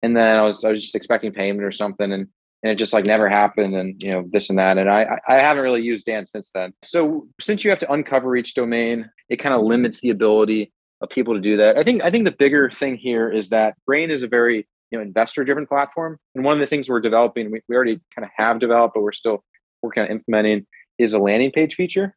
[0.04, 2.28] And then I was I was just expecting payment or something, and
[2.64, 4.78] and it just like never happened, and you know this and that.
[4.78, 6.74] And I I haven't really used Dan since then.
[6.84, 10.72] So since you have to uncover each domain, it kind of limits the ability
[11.02, 11.78] of people to do that.
[11.78, 14.98] I think I think the bigger thing here is that Graen is a very you
[14.98, 18.26] know investor driven platform, and one of the things we're developing, we, we already kind
[18.26, 19.44] of have developed, but we're still
[19.82, 20.66] working on implementing,
[20.98, 22.16] is a landing page feature,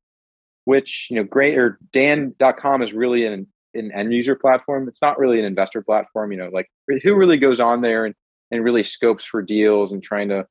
[0.65, 4.89] which you know Graen or Dan.com is really an an end user platform.
[4.89, 6.33] It's not really an investor platform.
[6.33, 6.69] You know, like
[7.03, 8.15] who really goes on there and
[8.51, 10.47] and really scopes for deals and trying to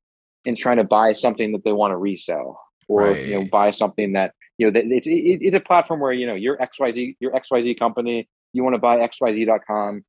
[0.46, 2.60] and trying to buy something that they want to resell
[2.90, 3.26] or right.
[3.26, 6.36] you know buy something that you know it's it, it's a platform where you know
[6.36, 10.04] your xyz your xyz company you want to buy xyz.com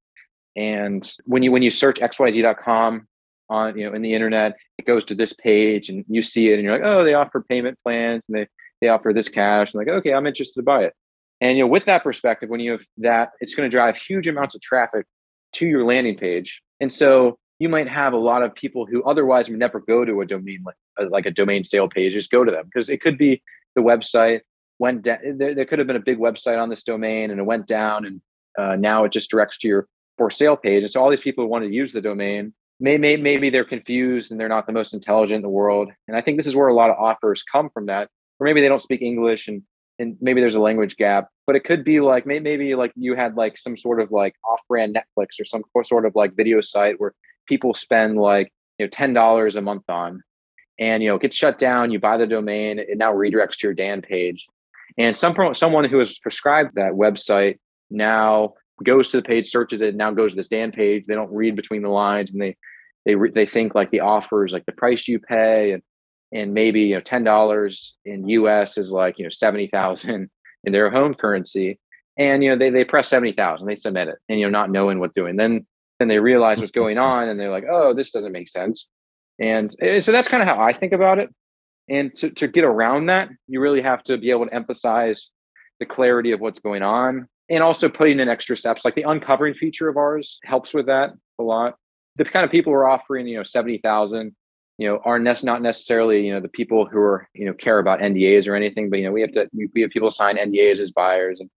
[0.56, 3.06] and when you when you search xyz.com
[3.48, 6.54] on you know in the internet it goes to this page and you see it
[6.54, 8.48] and you're like oh they offer payment plans and they
[8.80, 9.72] they offer this cash.
[9.72, 10.94] And like okay i'm interested to buy it.
[11.40, 14.26] And you know with that perspective when you have that it's going to drive huge
[14.26, 15.06] amounts of traffic
[15.54, 16.62] to your landing page.
[16.80, 20.20] And so you might have a lot of people who otherwise would never go to
[20.22, 20.76] a domain like,
[21.08, 22.66] like a domain sale page just go to them.
[22.66, 23.42] Because it could be
[23.74, 24.40] the website
[24.78, 27.44] went down there, there, could have been a big website on this domain and it
[27.44, 28.20] went down and
[28.58, 30.82] uh, now it just directs to your for sale page.
[30.82, 33.64] And so all these people who want to use the domain may, may, maybe they're
[33.64, 35.90] confused and they're not the most intelligent in the world.
[36.08, 38.08] And i think this is where a lot of offers come from that.
[38.38, 39.62] Or maybe they don't speak english and
[39.98, 43.36] and maybe there's a language gap but it could be like maybe like you had
[43.36, 47.12] like some sort of like off-brand netflix or some sort of like video site where
[47.50, 50.22] people spend like you know ten dollars a month on,
[50.80, 51.92] and you know gets shut down.
[51.92, 54.48] You buy the domain, it now redirects to your Dan page,
[54.98, 57.58] and some someone who has prescribed that website
[57.90, 61.04] now goes to the page, searches it, now goes to this Dan page.
[61.04, 62.56] They don't read between the lines, and they
[63.04, 65.82] they they think like the offers, like the price you pay, and
[66.32, 70.30] and maybe you know ten dollars in US is like you know seventy thousand
[70.64, 71.78] in their home currency,
[72.16, 74.70] and you know they they press seventy thousand, they submit it, and you know not
[74.70, 75.36] knowing what doing.
[75.36, 75.66] Then
[76.00, 78.88] then they realize what's going on and they're like, oh, this doesn't make sense.
[79.40, 81.34] And, so that's kind of how I think about it.
[81.88, 85.30] And to, to get around that, you really have to be able to emphasize
[85.80, 88.84] the clarity of what's going on and also putting in extra steps.
[88.84, 91.76] Like the uncovering feature of ours helps with that a lot.
[92.16, 94.36] The kind of people we're offering, you know, 70,000,
[94.78, 97.78] you know, are ne- not necessarily, you know, the people who are, you know, care
[97.78, 100.78] about NDAs or anything, but, you know, we have to, we have people sign NDAs
[100.78, 101.50] as buyers and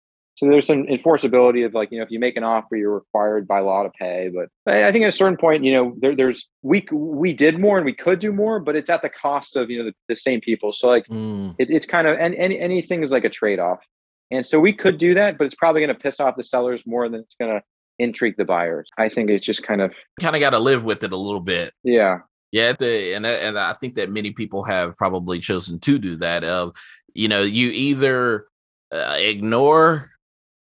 [0.41, 3.47] so there's some enforceability of like, you know, if you make an offer, you're required
[3.47, 4.31] by law to pay.
[4.35, 7.77] But I think at a certain point, you know, there, there's we we did more
[7.77, 10.17] and we could do more, but it's at the cost of you know the, the
[10.17, 10.73] same people.
[10.73, 11.55] So like, mm.
[11.59, 13.81] it, it's kind of and any anything is like a trade off.
[14.31, 16.85] And so we could do that, but it's probably going to piss off the sellers
[16.87, 17.63] more than it's going to
[17.99, 18.89] intrigue the buyers.
[18.97, 21.41] I think it's just kind of kind of got to live with it a little
[21.41, 21.75] bit.
[21.85, 22.21] Yeah.
[22.51, 26.45] Yeah, the, and and I think that many people have probably chosen to do that.
[26.45, 26.73] Of
[27.13, 28.47] you know, you either
[28.91, 30.11] uh, ignore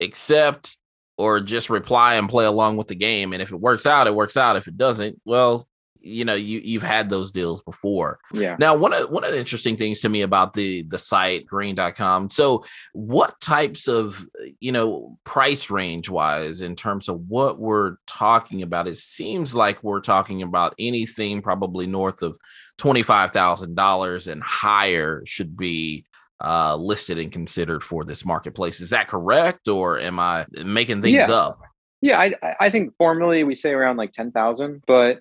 [0.02, 0.78] accept
[1.18, 3.34] or just reply and play along with the game.
[3.34, 4.58] And if it works out, it works out.
[4.58, 5.68] If it doesn't, well,
[6.06, 8.20] you know, you you've had those deals before.
[8.32, 8.56] Yeah.
[8.60, 12.30] Now, one of one of the interesting things to me about the the site Graen.com.
[12.30, 14.26] So, what types of
[14.60, 18.88] you know price range wise in terms of what we're talking about?
[18.88, 22.38] It seems like we're talking about anything probably north of
[22.78, 26.06] twenty five thousand dollars and higher should be
[26.44, 28.82] uh, listed and considered for this marketplace.
[28.82, 31.32] Is that correct, or am I making things yeah.
[31.32, 31.60] up?
[32.02, 35.20] Yeah, I I think formally we say around like ten thousand, but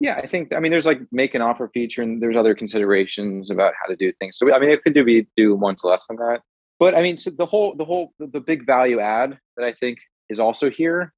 [0.00, 3.50] yeah, I think I mean there's like make an offer feature and there's other considerations
[3.50, 4.38] about how to do things.
[4.38, 6.40] So I mean it could do be do once less than that,
[6.78, 9.98] but I mean so the whole the whole the big value add that I think
[10.28, 11.12] is also here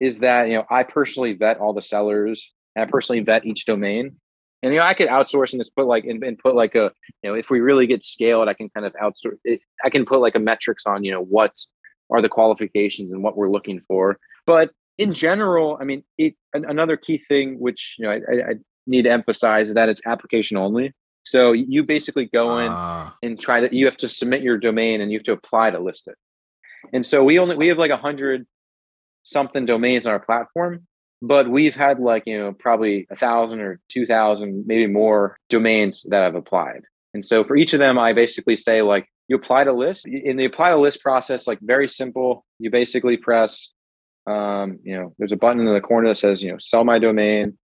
[0.00, 3.66] is that you know I personally vet all the sellers and I personally vet each
[3.66, 4.16] domain
[4.62, 6.90] and you know, I could outsource and just put like and, and, put like a
[7.22, 9.38] you know, if we really get scaled, I can kind of outsource.
[9.44, 11.52] It, I can put like a metrics on you know what
[12.10, 14.18] are the qualifications and what we're looking for.
[14.46, 18.54] But in general, I mean, it, another key thing which you know I, I,
[18.86, 20.94] need to emphasize is that it's application only.
[21.22, 23.10] So you basically go in uh.
[23.22, 23.74] and try to.
[23.74, 26.16] You have to submit your domain and you have to apply to list it.
[26.92, 28.46] And so we only we have like a hundred
[29.22, 30.86] something domains on our platform
[31.20, 36.06] but we've had like you know probably a thousand or two thousand maybe more domains
[36.10, 36.82] that i've applied.
[37.14, 40.06] And so for each of them i basically say like you apply to list.
[40.06, 42.44] In the apply to list process like very simple.
[42.58, 43.68] You basically press
[44.26, 46.98] um, you know there's a button in the corner that says you know sell my
[46.98, 47.56] domain.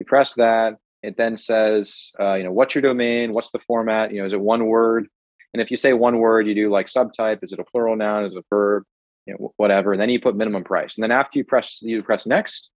[0.00, 0.76] You press that.
[1.02, 3.32] It then says uh, you know what's your domain?
[3.32, 4.12] What's the format?
[4.12, 5.06] You know is it one word?
[5.52, 7.40] And if you say one word you do like subtype.
[7.42, 8.24] Is it a plural noun?
[8.24, 8.84] Is it a verb?
[9.26, 9.92] You know whatever.
[9.92, 10.96] And then you put minimum price.
[10.96, 12.70] And then after you press you press next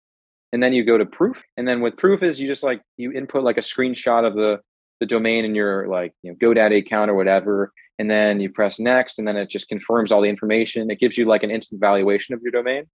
[0.54, 1.42] and then you go to proof.
[1.58, 4.62] And then with proof is you just like you input like a screenshot of the
[5.00, 8.80] the domain in your like you know godaddy account or whatever and then you press
[8.80, 10.90] next and then it just confirms all the information.
[10.90, 12.86] It gives you like an instant valuation of your domain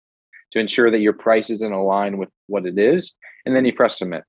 [0.53, 3.13] to ensure that your price is in line with what it is
[3.45, 4.23] and then you press submit.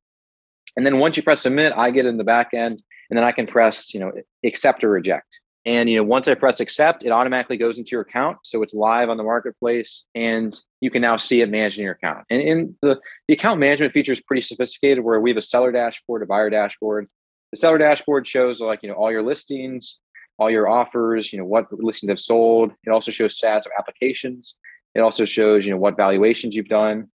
[0.77, 3.33] And then once you press submit i get in the back end and then i
[3.33, 4.13] can press you know
[4.45, 8.01] accept or reject and you know, once I press accept, it automatically goes into your
[8.01, 11.93] account, so it's live on the marketplace, and you can now see it managing your
[11.93, 12.25] account.
[12.31, 12.99] And in the
[13.29, 16.49] the account management feature is pretty sophisticated, where we have a seller dashboard, a buyer
[16.49, 17.09] dashboard.
[17.53, 19.99] The seller dashboard shows like you know all your listings,
[20.39, 22.73] all your offers, you know what listings have sold.
[22.87, 24.55] It also shows stats of applications,
[24.95, 27.09] It also shows, you know, what valuations you've done.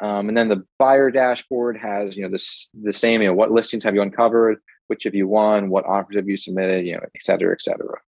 [0.00, 3.52] Um, and then the buyer dashboard has, you know, this the same, you know, what
[3.52, 4.58] listings have you uncovered,
[4.88, 7.98] which have you won, what offers have you submitted, you know, et cetera, et cetera.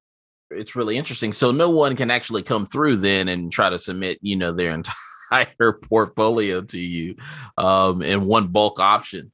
[0.51, 1.33] It's really interesting.
[1.33, 4.71] So no one can actually come through then and try to submit, you know, their
[5.33, 7.17] entire portfolio to you
[7.59, 9.33] um, in one bulk option.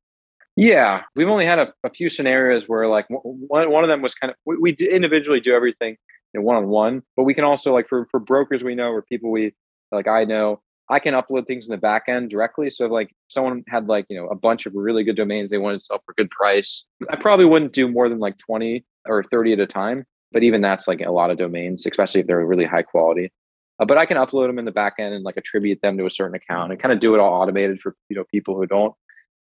[0.56, 4.14] Yeah, we've only had a, a few scenarios where like one, one of them was
[4.14, 5.96] kind of we, we individually do everything
[6.40, 9.30] one on one, but we can also like for for brokers we know or people
[9.30, 9.54] we
[9.90, 10.60] like I know
[10.92, 12.70] I can upload things in the back end directly.
[12.70, 15.58] So if like someone had like you know a bunch of really good domains they
[15.58, 18.84] wanted to sell for a good price, I probably wouldn't do more than like twenty
[19.06, 20.04] or thirty at a time.
[20.32, 23.32] But even that's like a lot of domains, especially if they're really high quality.
[23.78, 26.06] Uh, but I can upload them in the back end and like attribute them to
[26.06, 28.66] a certain account and kind of do it all automated for you know people who
[28.66, 28.94] don't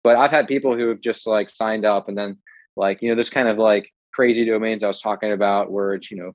[0.03, 2.37] but I've had people who have just like signed up and then
[2.75, 6.11] like, you know, this kind of like crazy domains I was talking about where it's,
[6.11, 6.33] you know,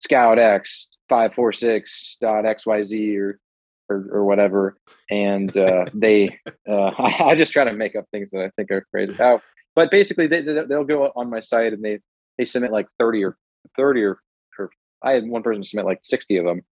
[0.00, 3.40] scout X 546.xyz or,
[3.88, 4.76] or, or whatever.
[5.10, 8.70] And uh, they, uh, I, I, just try to make up things that I think
[8.70, 9.14] are crazy.
[9.18, 9.40] Oh,
[9.74, 12.00] but basically they, they'll go on my site and they,
[12.38, 13.36] they submit like 30 or
[13.76, 14.18] 30 or,
[14.58, 14.70] or
[15.02, 16.62] I had one person submit like 60 of them.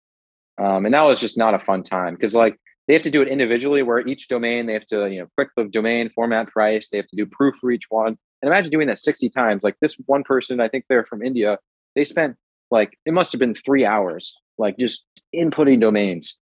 [0.59, 3.23] Um, and that was just not a fun time because like they have to do
[3.23, 6.89] it individually where each domain they have to you know click the domain format price
[6.89, 9.77] they have to do proof for each one and imagine doing that 60 times like
[9.81, 11.59] this one person i think they're from india
[11.95, 12.37] they spent
[12.71, 15.05] like it must have been three hours like just
[15.35, 16.37] inputting domains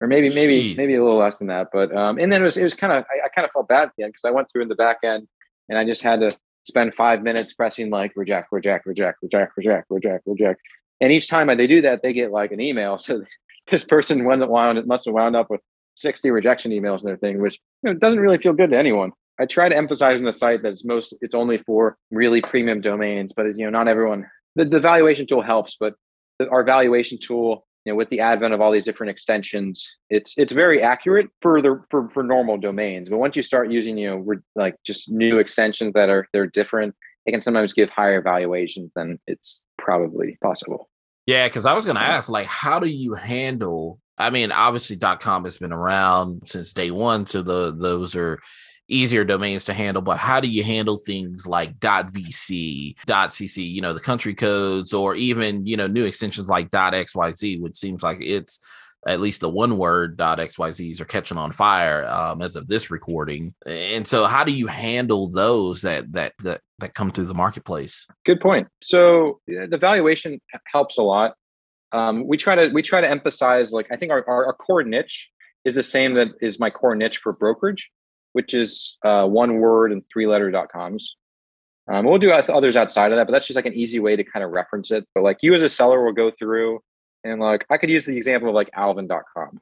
[0.00, 0.76] or maybe maybe Jeez.
[0.76, 2.92] maybe a little less than that but um and then it was it was kind
[2.92, 4.68] of I, I kind of felt bad at the end because i went through in
[4.68, 5.28] the back end
[5.68, 9.86] and i just had to spend five minutes pressing like reject reject reject reject reject
[9.90, 10.60] reject reject
[11.00, 13.22] and each time they do that they get like an email so
[13.70, 15.60] this person wound, wound must have wound up with
[15.96, 19.12] 60 rejection emails and everything, which you know, doesn't really feel good to anyone.
[19.38, 22.80] I try to emphasize in the site that it's most it's only for really premium
[22.80, 24.26] domains, but you know, not everyone.
[24.56, 25.94] The, the valuation tool helps, but
[26.38, 30.34] the, our valuation tool, you know, with the advent of all these different extensions, it's
[30.36, 33.08] it's very accurate for the for, for normal domains.
[33.08, 36.46] But once you start using, you know, re, like just new extensions that are they're
[36.46, 36.94] different,
[37.26, 40.88] it can sometimes give higher valuations than it's probably possible.
[41.26, 44.98] Yeah, because I was going to ask, like, how do you handle I mean, obviously
[44.98, 48.38] .com has been around since day one, so the those are
[48.90, 50.02] easier domains to handle.
[50.02, 55.14] But how do you handle things like .vc, .cc, you know, the country codes, or
[55.14, 58.58] even you know new extensions like .xyz, which seems like it's
[59.08, 63.54] at least the one word .xyz's are catching on fire um, as of this recording.
[63.64, 68.06] And so, how do you handle those that that that that come through the marketplace?
[68.26, 68.68] Good point.
[68.82, 70.40] So the valuation
[70.72, 71.34] helps a lot
[71.92, 74.82] um, we try to we try to emphasize like I think our, our, our core
[74.82, 75.30] niche
[75.64, 77.90] is the same that is my core niche for brokerage,
[78.32, 81.16] which is uh, one word and three letter dot coms.
[81.90, 84.22] Um, we'll do others outside of that, but that's just like an easy way to
[84.22, 85.04] kind of reference it.
[85.14, 86.80] But like you as a seller will go through
[87.24, 89.60] and like I could use the example of like alvin.com.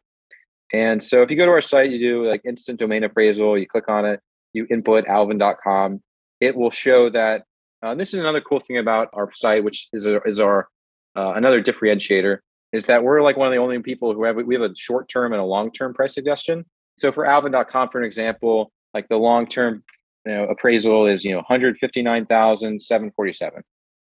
[0.72, 3.66] And so if you go to our site, you do like instant domain appraisal, you
[3.66, 4.20] click on it,
[4.52, 6.02] you input alvin.com,
[6.40, 7.44] it will show that
[7.82, 10.68] uh, this is another cool thing about our site, which is, a, is our
[11.16, 12.38] uh, another differentiator
[12.72, 15.08] is that we're like one of the only people who have we have a short
[15.08, 16.64] term and a long term price suggestion.
[16.98, 19.82] So for Alvin.com, for an example, like the long term
[20.26, 23.62] you know, appraisal is you know 159,747,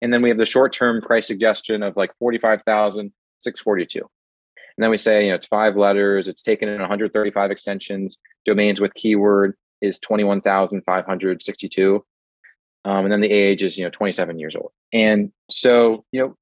[0.02, 3.98] and then we have the short term price suggestion of like 45,642.
[3.98, 8.80] And then we say, you know, it's five letters, it's taken in 135 extensions, domains
[8.80, 12.04] with keyword is 21,562.
[12.84, 14.70] Um, and then the age is, you know, 27 years old.
[14.92, 16.36] And so, you know,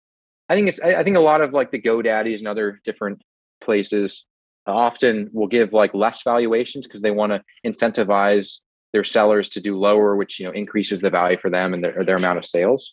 [0.48, 3.22] I think it's I, think a lot of like the GoDaddies and other different
[3.62, 4.26] places
[4.66, 8.60] often will give like less valuations because they want to incentivize
[8.92, 12.04] their sellers to do lower, which you know increases the value for them and their
[12.04, 12.92] their amount of sales.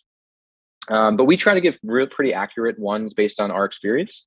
[0.88, 4.26] Um, but we try to give real pretty accurate ones based on our experience.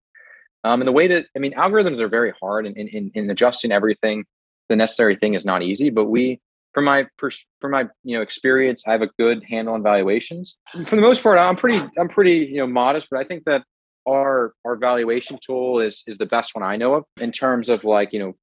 [0.63, 3.29] Um, and the way that I mean, algorithms are very hard, and in, in, in
[3.29, 4.25] adjusting everything,
[4.69, 5.89] the necessary thing is not easy.
[5.89, 6.39] But we
[6.73, 10.55] from my from my you know experience, I have a good handle on valuations.
[10.85, 13.63] For the most part, I'm pretty I'm pretty you know modest, but I think that
[14.07, 17.83] our our valuation tool is is the best one I know of in terms of
[17.83, 18.33] like you know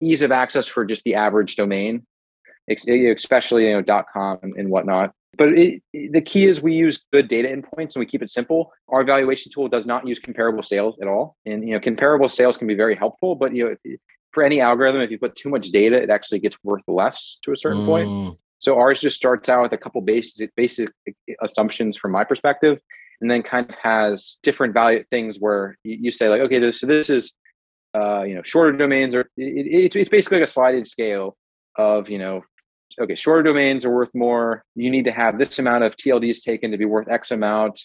[0.00, 2.06] ease of access for just the average domain,
[2.68, 5.12] especially you know .com and whatnot.
[5.36, 8.72] But it, the key is we use good data endpoints and we keep it simple.
[8.88, 12.58] Our valuation tool does not use comparable sales at all, and you know comparable sales
[12.58, 13.34] can be very helpful.
[13.34, 13.96] But you know
[14.32, 17.52] for any algorithm, if you put too much data, it actually gets worth less to
[17.52, 17.86] a certain mm.
[17.86, 18.38] point.
[18.60, 20.90] So ours just starts out with a couple basic basic
[21.42, 22.78] assumptions from my perspective,
[23.20, 27.10] and then kind of has different value things where you, say like, okay, so this
[27.10, 27.32] is
[27.94, 31.36] uh, you know shorter domains or it, it's it's basically like a sliding scale
[31.76, 32.42] of you know
[33.00, 34.62] okay shorter domains are worth more.
[34.76, 37.80] You need to have this amount of TLDs taken to be worth X amount.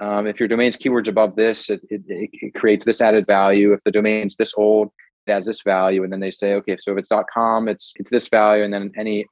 [0.00, 3.72] Um, if your domain's keywords above this, it, it, it, creates this added value.
[3.72, 4.92] If the domain's this old,
[5.26, 6.04] it adds this value.
[6.04, 8.92] And then they say, okay, so if it's .com, it's it's this value, and then
[8.96, 9.26] any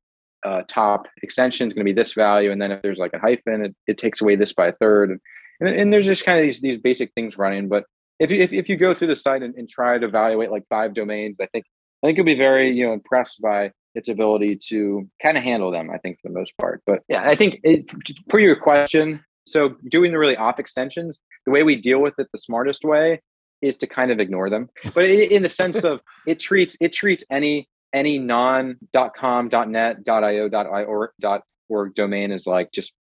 [0.47, 2.53] uh, top extension is going to be this value.
[2.53, 5.11] And then if there's like a hyphen, it, it takes away this by a third.
[5.11, 7.69] And, and there's just kind of these these basic things running.
[7.69, 7.85] But
[8.21, 10.63] if you if, if you go through the site and, and try to evaluate like
[10.71, 11.65] five domains, I think
[12.03, 15.73] I think you'll be very you know impressed by its ability to kind of handle
[15.73, 15.91] them.
[15.91, 16.81] I think for the most part.
[16.87, 17.61] But yeah, I think
[18.31, 22.29] for your question, so doing the really off extensions, the way we deal with it,
[22.33, 23.21] the smartest way
[23.63, 24.69] is to kind of ignore them.
[24.95, 28.77] But in the sense of it treats it treats any any non
[29.17, 31.11] .com, .net, .io, .org,
[31.69, 32.93] .org domain is like just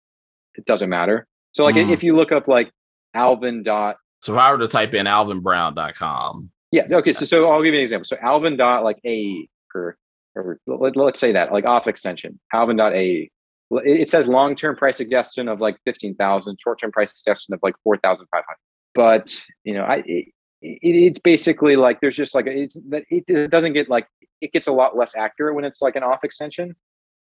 [0.55, 1.27] it doesn't matter.
[1.51, 1.91] So like mm.
[1.91, 2.71] if you look up like
[3.13, 6.51] Alvin dot so if I were to type in alvinbrown.com.
[6.71, 6.87] Yeah.
[6.91, 7.13] Okay.
[7.13, 8.05] So, so I'll give you an example.
[8.05, 9.97] So Alvin dot like a or
[10.35, 13.29] or let, us say that like off extension Alvin dot a.
[13.71, 17.59] It says long term price suggestion of like fifteen thousand, short term price suggestion of
[17.61, 18.57] like four thousand five hundred.
[18.95, 20.25] But you know, I it,
[20.61, 24.07] it, it's basically like there's just like it's that it doesn't get like
[24.41, 26.75] it gets a lot less accurate when it's like an off extension,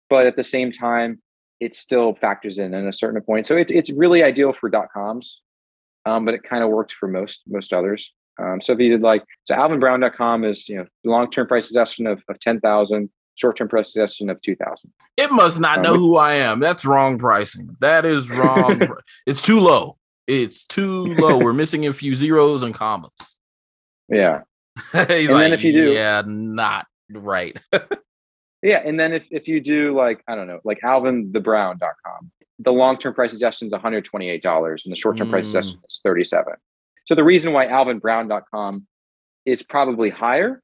[0.09, 1.21] but at the same time,
[1.59, 3.45] it still factors in at a certain point.
[3.45, 5.41] So it's it's really ideal for dot coms,
[6.05, 8.11] um, but it kind of works for most most others.
[8.39, 12.07] Um, so if you did like so, alvinbrown.com is you know long term price suggestion
[12.07, 14.91] of, of ten thousand, short term price suggestion of two thousand.
[15.17, 16.59] It must not um, know who I am.
[16.59, 17.75] That's wrong pricing.
[17.81, 18.81] That is wrong.
[19.25, 19.97] it's too low.
[20.29, 21.39] It's too low.
[21.39, 23.11] We're missing a few zeros and commas.
[24.07, 24.41] Yeah.
[24.93, 27.57] And like, then if you do, yeah, not right.
[28.63, 32.97] yeah, and then if if you do like I don't know, like alvinthebrown.com, the long
[32.97, 35.31] term price suggestion is one hundred twenty eight dollars, and the short term mm.
[35.31, 36.53] price suggestion is thirty seven.
[37.03, 38.87] So the reason why alvinbrown.com
[39.45, 40.61] is probably higher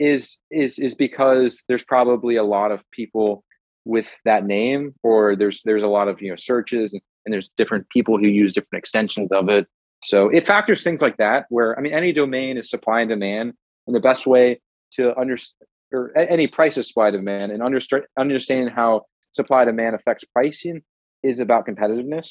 [0.00, 3.44] is is is because there's probably a lot of people
[3.84, 7.50] with that name or there's there's a lot of you know searches and, and there's
[7.58, 9.66] different people who use different extensions of it.
[10.04, 13.52] So it factors things like that where i mean any domain is supply and demand
[13.86, 14.60] and the best way
[14.92, 19.02] to understand or any price is supply and demand and understand understanding how
[19.32, 20.82] supply and demand affects pricing
[21.22, 22.30] is about competitiveness.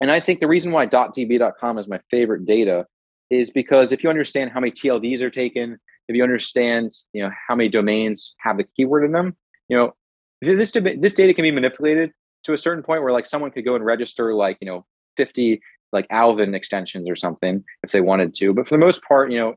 [0.00, 2.86] And I think the reason why DotDB.com is my favorite data
[3.30, 7.30] is because if you understand how many TLDs are taken, if you understand, you know,
[7.46, 9.36] how many domains have the keyword in them,
[9.68, 9.94] you know,
[10.40, 12.10] this this data can be manipulated
[12.44, 14.84] to a certain point where like someone could go and register like you know
[15.16, 15.60] 50
[15.92, 18.54] like Alvin extensions or something if they wanted to.
[18.54, 19.54] But for the most part, you know,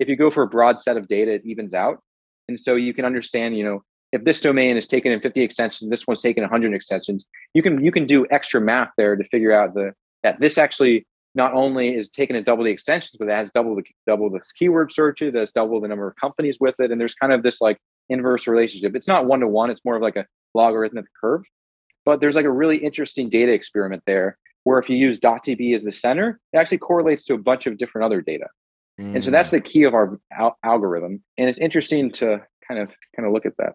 [0.00, 2.02] if you go for a broad set of data, it evens out.
[2.48, 3.82] And so you can understand, you know,
[4.12, 7.84] if this domain is taken in 50 extensions, this one's taken 100 extensions, you can
[7.84, 11.94] you can do extra math there to figure out the that this actually not only
[11.94, 15.32] is taken to double the extensions, but it has double the double the keyword searches,
[15.32, 17.78] that's double the number of companies with it, and there's kind of this like
[18.08, 18.94] inverse relationship.
[18.94, 21.42] It's not one to one; it's more of like a logarithmic curve.
[22.04, 25.82] But there's like a really interesting data experiment there, where if you use DotDB as
[25.82, 28.46] the center, it actually correlates to a bunch of different other data.
[29.00, 29.14] Mm.
[29.14, 29.52] And so that's mm.
[29.52, 33.46] the key of our al- algorithm, and it's interesting to kind of kind of look
[33.46, 33.74] at that.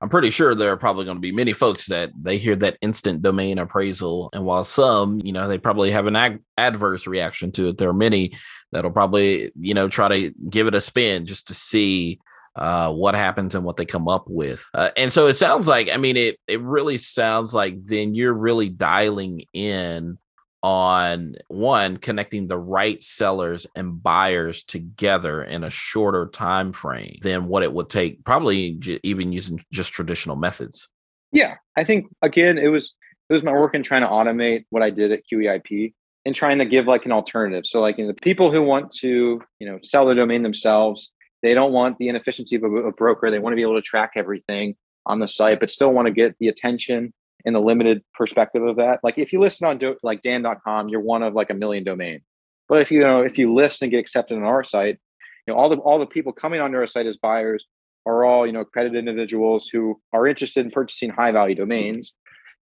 [0.00, 2.78] I'm pretty sure there are probably going to be many folks that they hear that
[2.80, 4.30] instant domain appraisal.
[4.32, 7.88] And while some, you know, they probably have an ag- adverse reaction to it, there
[7.88, 8.32] are many
[8.70, 12.20] that'll probably, you know, try to give it a spin just to see
[12.58, 14.64] uh, what happens and what they come up with.
[14.74, 18.34] Uh, and so it sounds like, I mean, it, it really sounds like then you're
[18.34, 20.18] really dialing in
[20.62, 27.46] on one connecting the right sellers and buyers together in a shorter time frame than
[27.46, 30.88] what it would take probably j- even using just traditional methods
[31.30, 32.92] yeah i think again it was
[33.30, 35.94] it was my work in trying to automate what i did at qeip
[36.26, 38.90] and trying to give like an alternative so like you know, the people who want
[38.90, 41.12] to you know sell their domain themselves
[41.42, 43.82] they don't want the inefficiency of a, a broker they want to be able to
[43.82, 44.74] track everything
[45.06, 47.12] on the site but still want to get the attention
[47.44, 49.00] in the limited perspective of that.
[49.02, 52.22] Like if you list on do, like dan.com, you're one of like a million domains.
[52.68, 54.98] But if you, you know if you list and get accepted on our site,
[55.46, 57.66] you know all the all the people coming onto our site as buyers
[58.06, 62.14] are all you know accredited individuals who are interested in purchasing high value domains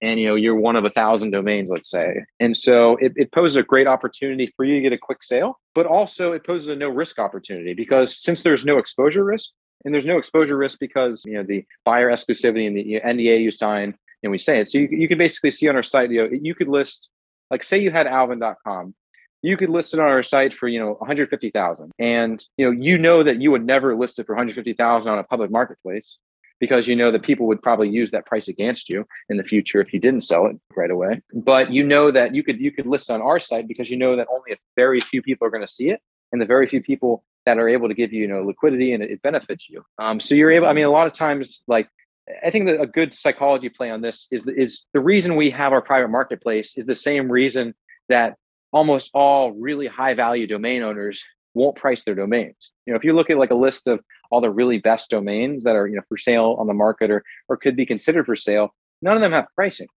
[0.03, 3.33] and you know you're one of a thousand domains let's say and so it, it
[3.33, 6.69] poses a great opportunity for you to get a quick sale but also it poses
[6.69, 9.51] a no risk opportunity because since there's no exposure risk
[9.85, 13.51] and there's no exposure risk because you know the buyer exclusivity and the nda you
[13.51, 14.69] sign and we say it.
[14.69, 17.09] So you, you can basically see on our site, you know, you could list,
[17.51, 18.95] like say you had alvin.com,
[19.43, 21.93] you could list it on our site for, you know, 150,000.
[21.99, 25.25] And, you know, you know that you would never list it for 150,000 on a
[25.25, 26.19] public marketplace
[26.61, 29.81] because you know that people would probably use that price against you in the future
[29.81, 31.21] if you didn't sell it right away.
[31.33, 34.17] But you know that you could you could list on our site because you know
[34.17, 36.01] that only a very few people are going to see it
[36.33, 39.03] and the very few people that are able to give you, you know, liquidity and
[39.03, 39.85] it, it benefits you.
[39.99, 41.89] Um, so you're able, I mean, a lot of times like
[42.45, 45.73] I think that a good psychology play on this is is the reason we have
[45.73, 47.75] our private marketplace is the same reason
[48.09, 48.37] that
[48.73, 51.25] almost all really high value domain owners
[51.57, 52.71] won't price their domains.
[52.87, 54.01] You know, if you look at like a list of
[54.31, 57.25] all the really best domains that are, you know, for sale on the market or
[57.49, 59.89] or could be considered for sale, none of them have pricing.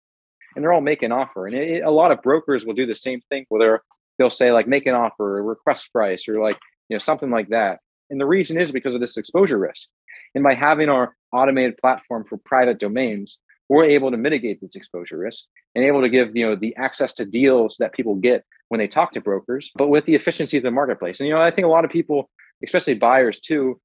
[0.55, 1.45] And they're all make an offer.
[1.45, 3.81] And it, a lot of brokers will do the same thing where
[4.17, 6.57] they'll say like make an offer or request price or like,
[6.89, 7.79] you know, something like that.
[8.09, 9.87] And the reason is because of this exposure risk.
[10.33, 13.37] And by having our automated platform for private domains,
[13.67, 15.45] we're able to mitigate this exposure risk
[15.75, 18.87] and able to give you know the access to deals that people get when they
[18.87, 21.19] talk to brokers, but with the efficiency of the marketplace.
[21.19, 22.29] And you know, I think a lot of people,
[22.63, 23.79] especially buyers too,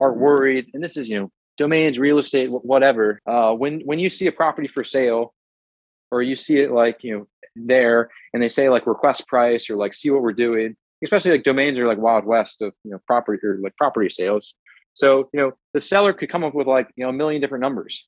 [0.00, 0.66] are worried.
[0.72, 3.20] And this is you know domains, real estate, whatever.
[3.26, 5.34] Uh, when when you see a property for sale,
[6.10, 7.26] or you see it like you know
[7.56, 10.76] there, and they say like request price or like see what we're doing.
[11.04, 14.54] Especially like domains are like wild west of you know property or like property sales.
[14.94, 17.62] So you know the seller could come up with like you know a million different
[17.62, 18.06] numbers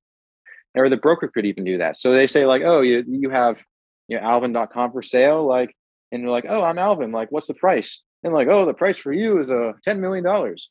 [0.74, 1.96] or the broker could even do that.
[1.96, 3.62] So they say like, oh, you you have
[4.08, 5.74] you know Alvin.com for sale, like,
[6.12, 7.12] and you're like, oh, I'm Alvin.
[7.12, 8.00] Like, what's the price?
[8.22, 10.70] And like, oh, the price for you is a uh, ten million dollars.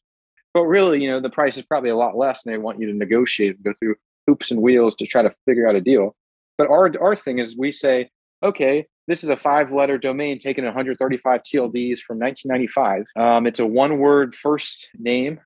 [0.53, 2.88] But really, you know, the price is probably a lot less, and they want you
[2.88, 6.15] to negotiate and go through hoops and wheels to try to figure out a deal.
[6.57, 8.09] But our our thing is, we say,
[8.43, 13.05] okay, this is a five letter domain taken 135 TLDs from 1995.
[13.15, 15.39] Um, it's a one word first name,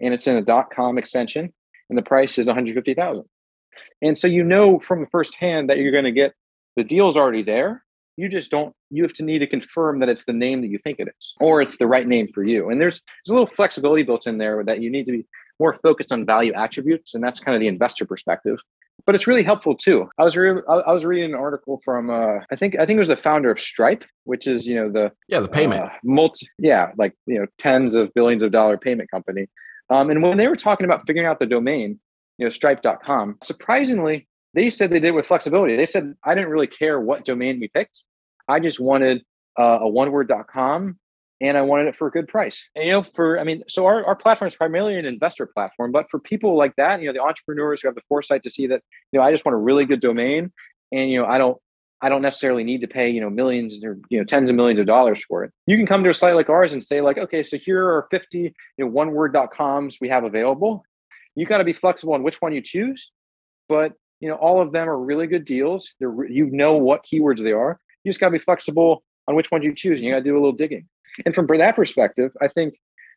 [0.00, 1.52] and it's in a dot .com extension,
[1.88, 3.24] and the price is 150,000.
[4.02, 6.34] And so you know from the first hand that you're going to get
[6.76, 7.84] the deal's already there.
[8.16, 10.78] You just don't, you have to need to confirm that it's the name that you
[10.78, 12.70] think it is, or it's the right name for you.
[12.70, 15.26] And there's, there's a little flexibility built in there that you need to be
[15.58, 17.14] more focused on value attributes.
[17.14, 18.60] And that's kind of the investor perspective.
[19.06, 20.10] But it's really helpful too.
[20.18, 23.00] I was re- I was reading an article from uh, I think I think it
[23.00, 26.46] was the founder of Stripe, which is you know the yeah the payment uh, multi
[26.58, 29.48] yeah like you know tens of billions of dollar payment company.
[29.88, 31.98] Um, and when they were talking about figuring out the domain,
[32.38, 33.38] you know, stripe.com.
[33.42, 35.76] Surprisingly, they said they did with flexibility.
[35.76, 38.04] They said, I didn't really care what domain we picked.
[38.48, 39.22] I just wanted
[39.58, 40.98] uh, a one word.com
[41.40, 42.62] and I wanted it for a good price.
[42.74, 45.92] And, you know, for, I mean, so our, our platform is primarily an investor platform,
[45.92, 48.66] but for people like that, you know, the entrepreneurs who have the foresight to see
[48.66, 48.82] that,
[49.12, 50.52] you know, I just want a really good domain
[50.92, 51.56] and, you know, I don't,
[52.02, 54.80] I don't necessarily need to pay, you know, millions or, you know, tens of millions
[54.80, 55.52] of dollars for it.
[55.66, 58.08] You can come to a site like ours and say like, okay, so here are
[58.10, 60.82] 50, you know, one word.coms we have available
[61.34, 63.10] you got to be flexible on which one you choose.
[63.68, 65.92] But you know, all of them are really good deals.
[65.98, 67.80] They're you know what keywords they are.
[68.04, 70.24] You just got to be flexible on which ones you choose, and you got to
[70.24, 70.86] do a little digging.
[71.24, 72.74] And from that perspective, I think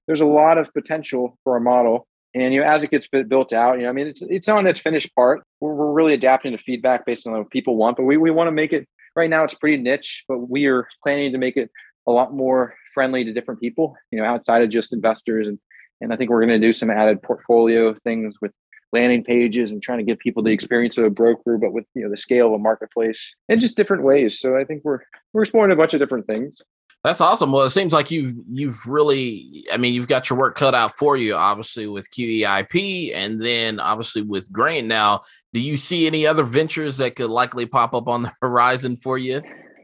[0.08, 2.08] there's a lot of potential for our model.
[2.36, 4.66] And you know, as it gets built out, you know, I mean, it's it's on
[4.66, 5.44] its finished part.
[5.60, 8.48] We're, we're really adapting to feedback based on what people want, but we we want
[8.48, 8.88] to make it.
[9.16, 11.70] Right now, it's pretty niche, but we are planning to make it
[12.08, 13.96] a lot more friendly to different people.
[14.12, 15.60] You know, outside of just investors and
[16.02, 18.52] and I think we're going to do some added portfolio things with
[18.94, 20.54] landing pages and trying to give people the mm-hmm.
[20.54, 23.76] experience of a broker, but with you know the scale of a marketplace and just
[23.76, 24.40] different ways.
[24.40, 25.00] So I think we're
[25.34, 26.62] we're exploring a bunch of different things.
[27.04, 27.52] That's awesome.
[27.52, 30.96] Well, it seems like you've you've really, I mean, you've got your work cut out
[30.96, 34.86] for you, obviously with QEIP, and then obviously with Graen.
[34.86, 35.20] Now,
[35.52, 39.18] do you see any other ventures that could likely pop up on the horizon for
[39.18, 39.42] you?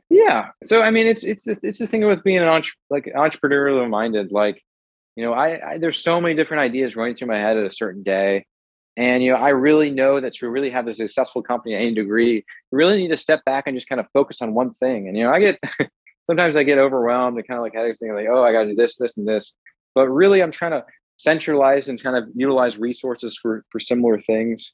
[0.10, 0.52] Yeah.
[0.64, 4.32] So I mean, it's it's it's the thing with being an entre- like entrepreneurial minded.
[4.32, 4.64] Like
[5.18, 7.72] you know, I, I there's so many different ideas running through my head at a
[7.72, 8.46] certain day.
[9.00, 11.94] And you know, I really know that to really have a successful company at any
[11.94, 12.44] degree, you
[12.78, 15.08] really need to step back and just kind of focus on one thing.
[15.08, 15.58] And you know, I get
[16.26, 18.72] sometimes I get overwhelmed and kind of like headaches thinking like, oh, I got to
[18.72, 19.54] do this, this, and this.
[19.96, 20.84] But really, I'm trying to
[21.16, 24.74] centralize and kind of utilize resources for for similar things.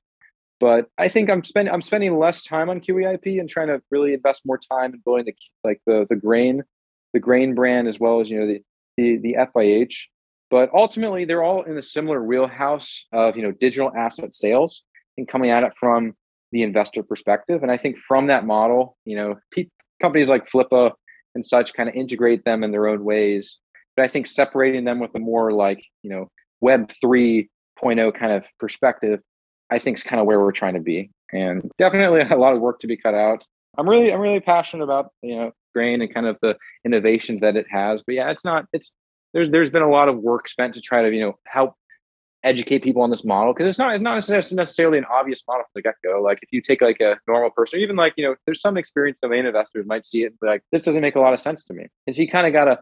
[0.59, 4.15] But I think I'm spending I'm spending less time on QEIP and trying to really
[4.15, 6.63] invest more time in building the like the the Graen,
[7.13, 8.63] the Graen brand as well as you know the
[8.97, 9.93] the, the FIH
[10.49, 14.83] but ultimately they're all in a similar wheelhouse of you know digital asset sales
[15.17, 16.13] and coming at it from
[16.51, 17.63] the investor perspective.
[17.63, 19.69] And i think from that model you know pe-
[20.01, 20.91] companies like flippa
[21.33, 23.57] and such kind of integrate them in their own ways.
[23.95, 26.29] But i think separating them with a more like you know
[26.61, 29.19] web 3.0 kind of perspective
[29.71, 31.11] i think is kind of where we're trying to be.
[31.33, 33.43] And definitely a lot of work to be cut out.
[33.77, 36.55] I'm really i'm really passionate about you know Graen and kind of the
[36.85, 38.03] innovations that it has.
[38.05, 38.91] But yeah it's not it's
[39.35, 41.75] there's there's been a lot of work spent to try to you know help
[42.43, 45.71] educate people on this model because it's not it's not necessarily an obvious model from
[45.75, 46.21] the get go.
[46.21, 49.21] Like if you take like a normal person, even like you know, there's some experienced
[49.21, 51.65] domain investors might see it and be like, this doesn't make a lot of sense
[51.65, 51.87] to me.
[52.07, 52.79] And so you kind of got to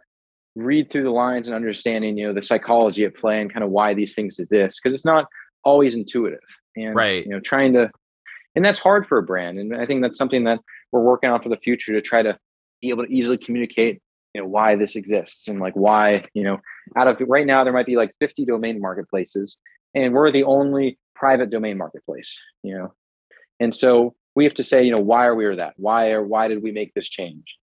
[0.55, 3.71] read through the lines and understanding you know the psychology at play and kind of
[3.71, 5.25] why these things exist because it's not
[5.63, 6.39] always intuitive
[6.75, 7.89] and right you know trying to
[8.55, 10.59] and that's hard for a brand and i think that's something that
[10.91, 12.37] we're working on for the future to try to
[12.81, 13.99] be able to easily communicate
[14.33, 16.59] you know why this exists and like why you know
[16.95, 19.57] out of right now there might be like 50 domain marketplaces
[19.93, 22.93] and we're the only private domain marketplace you know
[23.59, 26.23] and so we have to say you know why are we or that why or
[26.23, 27.57] why did we make this change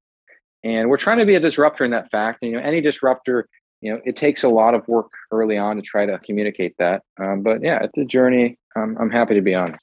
[0.62, 2.40] And we're trying to be a disruptor in that fact.
[2.42, 3.48] And, you know, any disruptor,
[3.80, 7.02] you know, it takes a lot of work early on to try to communicate that.
[7.18, 8.58] Um, but yeah, it's a journey.
[8.76, 9.78] Um, I'm happy to be on.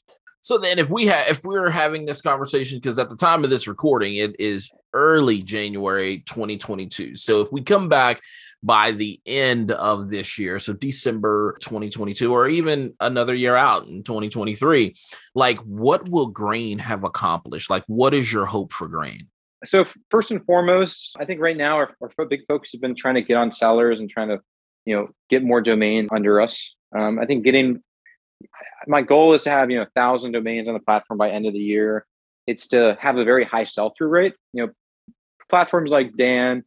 [0.48, 3.50] So then, if we have, if we're having this conversation, because at the time of
[3.50, 7.18] this recording, it is early January 2022.
[7.18, 8.22] So if we come back
[8.64, 14.04] by the end of this year, so December 2022, or even another year out in
[14.04, 14.96] 2023,
[15.36, 17.70] like what will Graen have accomplished?
[17.70, 19.28] Like, what is your hope for Graen?
[19.66, 23.16] So first and foremost, I think right now our, our big focus has been trying
[23.16, 24.40] to get on sellers and trying to,
[24.86, 26.74] you know, get more domain under us.
[26.98, 27.84] Um, I think getting
[28.88, 31.46] my goal is to have you know a thousand domains on the platform by end
[31.46, 32.06] of the year.
[32.46, 34.34] It's to have a very high sell through rate.
[34.54, 34.74] You know,
[35.50, 36.64] platforms like Dan,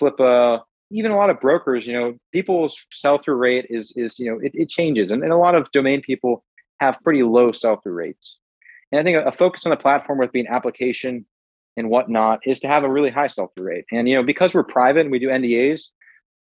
[0.00, 0.60] Flippa,
[0.90, 4.38] even a lot of brokers, you know, people's sell through rate is is you know
[4.40, 6.44] it, it changes, and, and a lot of domain people
[6.80, 8.36] have pretty low sell through rates.
[8.92, 11.26] And I think a, a focus on the platform with being application
[11.76, 13.84] and whatnot is to have a really high sell through rate.
[13.90, 15.86] And you know, because we're private and we do NDAs,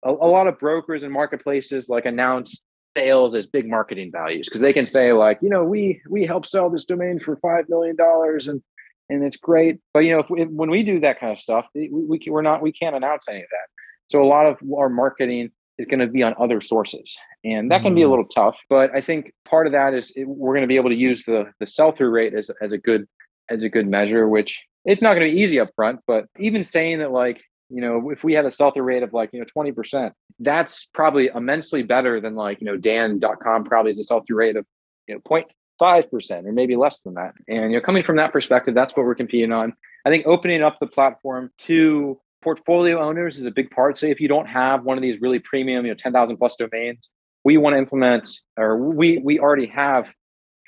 [0.04, 2.60] a, a lot of brokers and marketplaces like announce
[2.97, 6.47] sales as big marketing values because they can say like, you know, we we help
[6.47, 8.62] sell this domain for five million dollars and
[9.09, 9.78] and it's great.
[9.93, 12.43] But you know, if, if, when we do that kind of stuff, we, we we're
[12.43, 13.69] not we can't announce any of that.
[14.09, 17.82] So a lot of our marketing is going to be on other sources, and that
[17.82, 18.10] can be a mm.
[18.10, 18.59] little tough.
[18.69, 21.24] But I think part of that is it, we're going to be able to use
[21.24, 23.06] the the sell through rate as as a good
[23.51, 26.01] as a good measure, which it's not going to be easy up front.
[26.06, 29.30] But even saying that like you know, if we had a sell-through rate of like,
[29.32, 34.04] you know, 20%, that's probably immensely better than like, you know, Dan.com probably has a
[34.04, 34.66] sell-through rate of,
[35.08, 37.32] you know, 0.5% or maybe less than that.
[37.48, 39.72] And, you know, coming from that perspective, that's what we're competing on.
[40.04, 43.96] I think opening up the platform to portfolio owners is a big part.
[43.96, 47.08] So if you don't have one of these really premium, you know, 10,000 plus domains,
[47.44, 48.28] we want to implement,
[48.58, 50.12] or we, we already have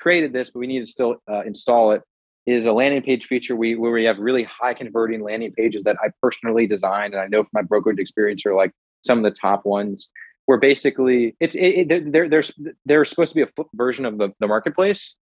[0.01, 2.03] created this, but we need to still uh, install it
[2.47, 5.97] is a landing page feature we, where we have really high converting landing pages that
[6.03, 8.73] I personally designed and I know from my brokerage experience are like
[9.05, 10.09] some of the top ones.
[10.47, 12.43] Where basically it's it, it, they're they're
[12.85, 15.15] they're supposed to be a version of the, the marketplace.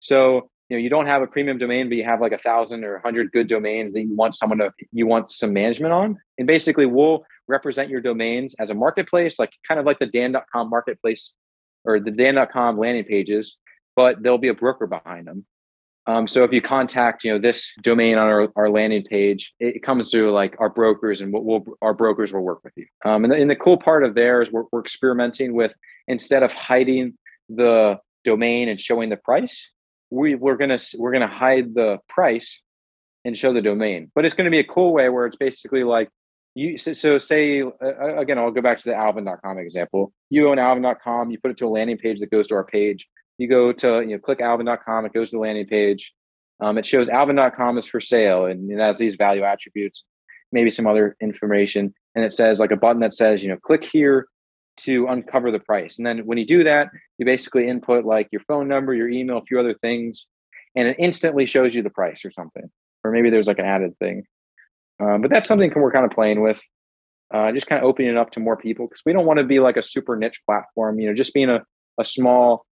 [0.00, 2.82] So you know you don't have a premium domain, but you have like a thousand
[2.82, 6.18] or a hundred good domains that you want someone to you want some management on.
[6.38, 10.70] And basically, we'll represent your domains as a marketplace, like kind of like the Dan.com
[10.70, 11.34] marketplace
[11.84, 13.58] or the Dan.com landing pages,
[13.96, 15.44] but there'll be a broker behind them.
[16.06, 19.82] Um, so if you contact, you know, this domain on our, our landing page, it
[19.82, 22.86] comes to like our brokers and we'll, we'll our brokers will work with you.
[23.04, 25.72] Um, and, the, and the cool part of there is we're, we're experimenting with,
[26.08, 27.16] instead of hiding
[27.48, 29.70] the domain and showing the price,
[30.10, 32.60] we, we're to, we're to hide the price
[33.24, 36.08] and show the domain, but it's to be a cool way where it's basically like
[36.54, 40.12] you, so, so say, uh, again, I'll go back to the alvin.com example.
[40.28, 43.08] You own alvin.com, you put it to a landing page that goes to our page
[43.38, 46.12] you go to you know click alvin.com it goes to the landing page.
[46.60, 50.04] Um, it shows alvin.com is for sale and it has these value attributes
[50.52, 53.84] maybe some other information and it says like a button that says you know click
[53.84, 54.26] here
[54.78, 55.98] to uncover the price.
[55.98, 56.88] And then when you do that
[57.18, 60.26] you basically input like your phone number your email a few other things
[60.74, 62.70] and it instantly shows you the price or something.
[63.04, 64.24] Or maybe there's like an added thing.
[65.00, 66.60] Um, but that's something we're kind of playing with
[67.32, 69.44] uh, just kind of opening it up to more people because we don't want to
[69.44, 71.62] be like a super niche platform you know just being a,
[71.98, 72.66] a small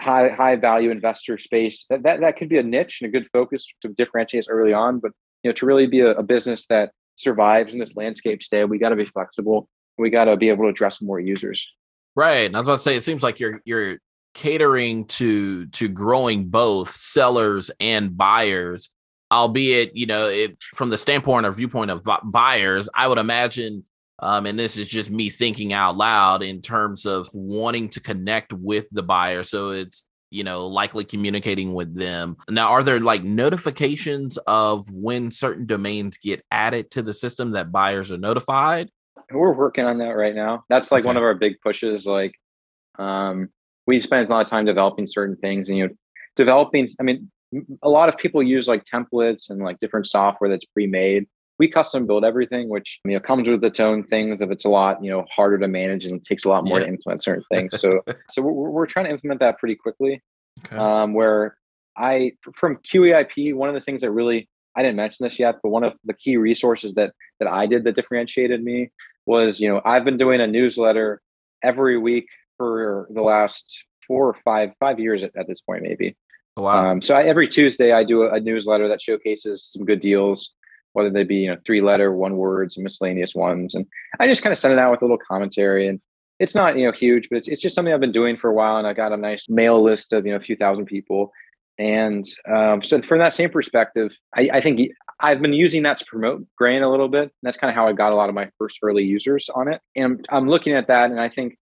[0.00, 3.28] high high value investor space that, that that could be a niche and a good
[3.32, 5.12] focus to differentiate us early on but
[5.42, 8.78] you know to really be a, a business that survives in this landscape today we
[8.78, 9.68] got to be flexible.
[9.98, 11.66] We got to be able to address more users.
[12.16, 13.98] Right and i was about to say it seems like you're you're
[14.34, 18.88] catering to to growing both sellers and buyers
[19.32, 23.84] albeit you know it, from the standpoint or viewpoint of buyers i would imagine
[24.20, 28.52] um, and this is just me thinking out loud in terms of wanting to connect
[28.52, 29.42] with the buyer.
[29.42, 32.36] So it's, you know, likely communicating with them.
[32.48, 37.72] Now, are there like notifications of when certain domains get added to the system that
[37.72, 38.90] buyers are notified?
[39.32, 40.64] We're working on that right now.
[40.68, 41.06] That's like okay.
[41.06, 42.06] one of our big pushes.
[42.06, 42.34] Like,
[42.98, 43.48] um,
[43.86, 45.94] we spend a lot of time developing certain things and, you know,
[46.36, 47.30] developing, I mean,
[47.82, 51.26] a lot of people use like templates and like different software that's pre-made
[51.60, 54.40] we custom build everything, which you know comes with its own things.
[54.40, 56.86] If it's a lot, you know, harder to manage and takes a lot more yeah.
[56.86, 57.78] to implement certain things.
[57.78, 58.00] So,
[58.30, 60.22] so we're, we're trying to implement that pretty quickly.
[60.64, 60.74] Okay.
[60.74, 61.58] Um, where
[61.98, 65.68] I from QEIP, one of the things that really I didn't mention this yet, but
[65.68, 68.90] one of the key resources that that I did that differentiated me
[69.26, 71.20] was, you know, I've been doing a newsletter
[71.62, 72.26] every week
[72.56, 76.16] for the last four or five five years at, at this point, maybe.
[76.56, 76.90] Oh, wow.
[76.90, 80.50] Um, so I, every Tuesday I do a, a, newsletter that showcases some good deals
[80.92, 83.86] whether they be you know three letter, one words, and miscellaneous ones, and
[84.18, 85.88] I just kind of send it out with a little commentary.
[85.88, 86.00] And
[86.38, 88.54] it's not you know huge, but it's, it's just something I've been doing for a
[88.54, 91.32] while, and I got a nice mail list of you know a few thousand people.
[91.78, 96.04] And um, so, from that same perspective, I, I, think I've been using that to
[96.04, 97.32] promote Graen a little bit.
[97.42, 99.80] That's kind of how I got a lot of my first early users on it.
[99.96, 101.56] And I'm looking at that, and I think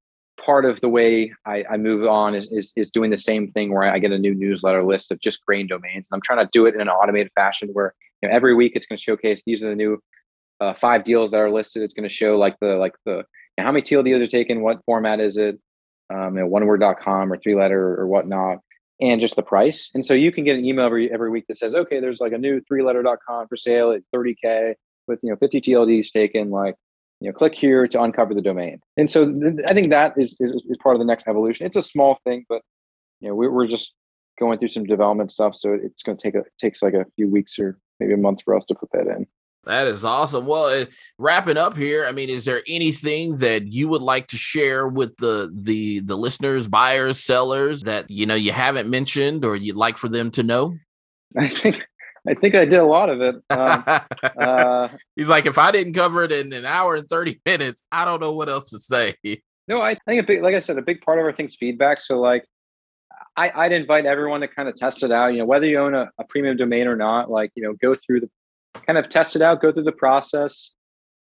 [0.45, 3.73] part of the way I, I move on is, is, is doing the same thing
[3.73, 6.09] where I get a new newsletter list of just Graen domains.
[6.11, 8.73] And I'm trying to do it in an automated fashion where you know, every week
[8.75, 9.99] it's going to showcase these are the new
[10.61, 11.83] uh, five deals that are listed.
[11.83, 13.23] It's going to show like the like the you
[13.59, 15.59] know, how many TLDs are taken, what format is it,
[16.11, 18.59] um, you know, oneword.com or three letter or whatnot,
[19.01, 19.91] and just the price.
[19.95, 22.33] And so you can get an email every every week that says, okay, there's like
[22.33, 24.75] a new three letter.com for sale at 30k
[25.07, 26.51] with you know 50 TLDs taken.
[26.51, 26.75] Like
[27.21, 28.81] you know, click here to uncover the domain.
[28.97, 31.67] And so th- I think that is, is, is part of the next evolution.
[31.67, 32.63] It's a small thing, but
[33.21, 33.93] you know, we're, we're just
[34.39, 35.55] going through some development stuff.
[35.55, 38.43] So it's going to take a, takes like a few weeks or maybe a month
[38.45, 39.27] for us to put that in.
[39.65, 40.47] That is awesome.
[40.47, 40.87] Well, uh,
[41.19, 45.17] wrapping up here, I mean, is there anything that you would like to share with
[45.19, 49.99] the the the listeners, buyers, sellers that you know you haven't mentioned or you'd like
[49.99, 50.75] for them to know?
[51.39, 51.83] I think
[52.27, 53.37] I think I did a lot of it.
[53.51, 53.85] Um,
[54.39, 58.05] uh, He's like, if I didn't cover it in an hour and 30 minutes, I
[58.05, 59.15] don't know what else to say.
[59.67, 62.01] No, I think a big, like I said, a big part of our thing's feedback.
[62.01, 62.45] So like,
[63.39, 65.29] I, I'd invite everyone to kind of test it out.
[65.29, 67.95] You know, whether you own a, a premium domain or not, like, you know, go
[67.95, 68.31] through the
[68.85, 70.73] kind of test it out, go through the process,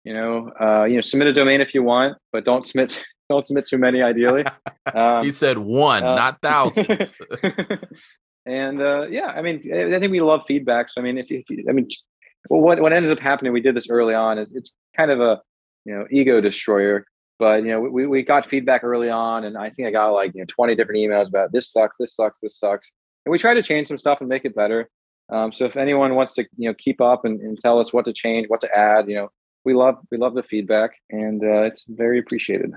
[0.05, 3.45] you know, uh, you know, submit a domain if you want, but don't submit, don't
[3.45, 4.45] submit too many ideally.
[4.95, 7.15] Um, he said one, uh, not thousands.
[8.47, 10.91] and uh, yeah, I mean, I think we love feedback.
[10.91, 11.89] So I mean, if you, if you I mean,
[12.51, 13.55] well, what what ended up happening?
[13.55, 14.37] We did this early on.
[14.37, 15.41] It, it's kind of a
[15.87, 17.07] you know ego destroyer.
[17.39, 20.33] But you know, we we got feedback early on, and I think I got like
[20.35, 22.91] you know twenty different emails about this sucks, this sucks, this sucks,
[23.25, 24.89] and we try to change some stuff and make it better.
[25.31, 28.05] Um, so if anyone wants to you know keep up and, and tell us what
[28.05, 29.31] to change, what to add, you know,
[29.65, 32.73] we love we love the feedback, and uh, it's very appreciated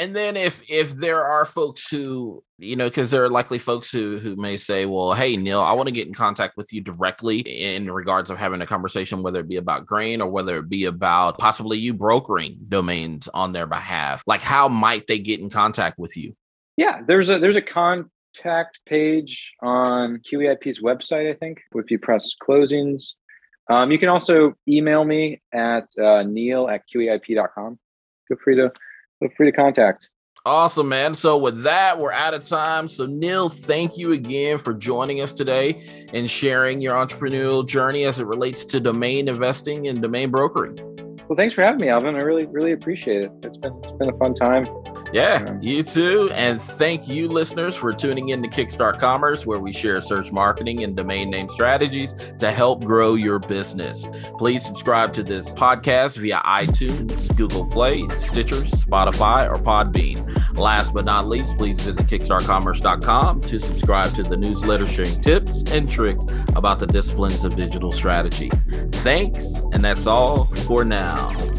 [0.00, 3.90] and then if if there are folks who you know because there are likely folks
[3.90, 6.80] who who may say well hey neil i want to get in contact with you
[6.80, 10.68] directly in regards of having a conversation whether it be about Graen or whether it
[10.68, 14.22] be about possibly you brokering domains on their behalf.
[14.26, 16.34] Like how might they get in contact with you?
[16.76, 22.34] Yeah there's a there's a contact page on qeip's website i think if you press
[22.42, 23.12] closings.
[23.68, 27.78] Um, you can also email me at uh, neil at qeip.com
[28.26, 28.72] feel free to
[29.20, 30.10] feel free to contact.
[30.46, 31.14] Awesome, man.
[31.14, 32.88] So, with that, we're out of time.
[32.88, 38.18] So, Neil, thank you again for joining us today and sharing your entrepreneurial journey as
[38.18, 40.78] it relates to domain investing and domain brokering.
[41.30, 42.16] Well, thanks for having me, Alvin.
[42.16, 43.30] I really, really appreciate it.
[43.44, 44.66] It's been, it's been a fun time.
[45.12, 46.28] Yeah, um, you too.
[46.32, 50.82] And thank you, listeners, for tuning in to Kickstart Commerce, where we share search marketing
[50.82, 54.08] and domain name strategies to help grow your business.
[54.38, 60.58] Please subscribe to this podcast via iTunes, Google Play, Stitcher, Spotify, or Podbean.
[60.58, 65.88] Last but not least, please visit kickstartcommerce.com to subscribe to the newsletter sharing tips and
[65.88, 66.24] tricks
[66.56, 68.50] about the disciplines of digital strategy.
[68.94, 70.84] Thanks, and that's all for
[71.20, 71.50] now.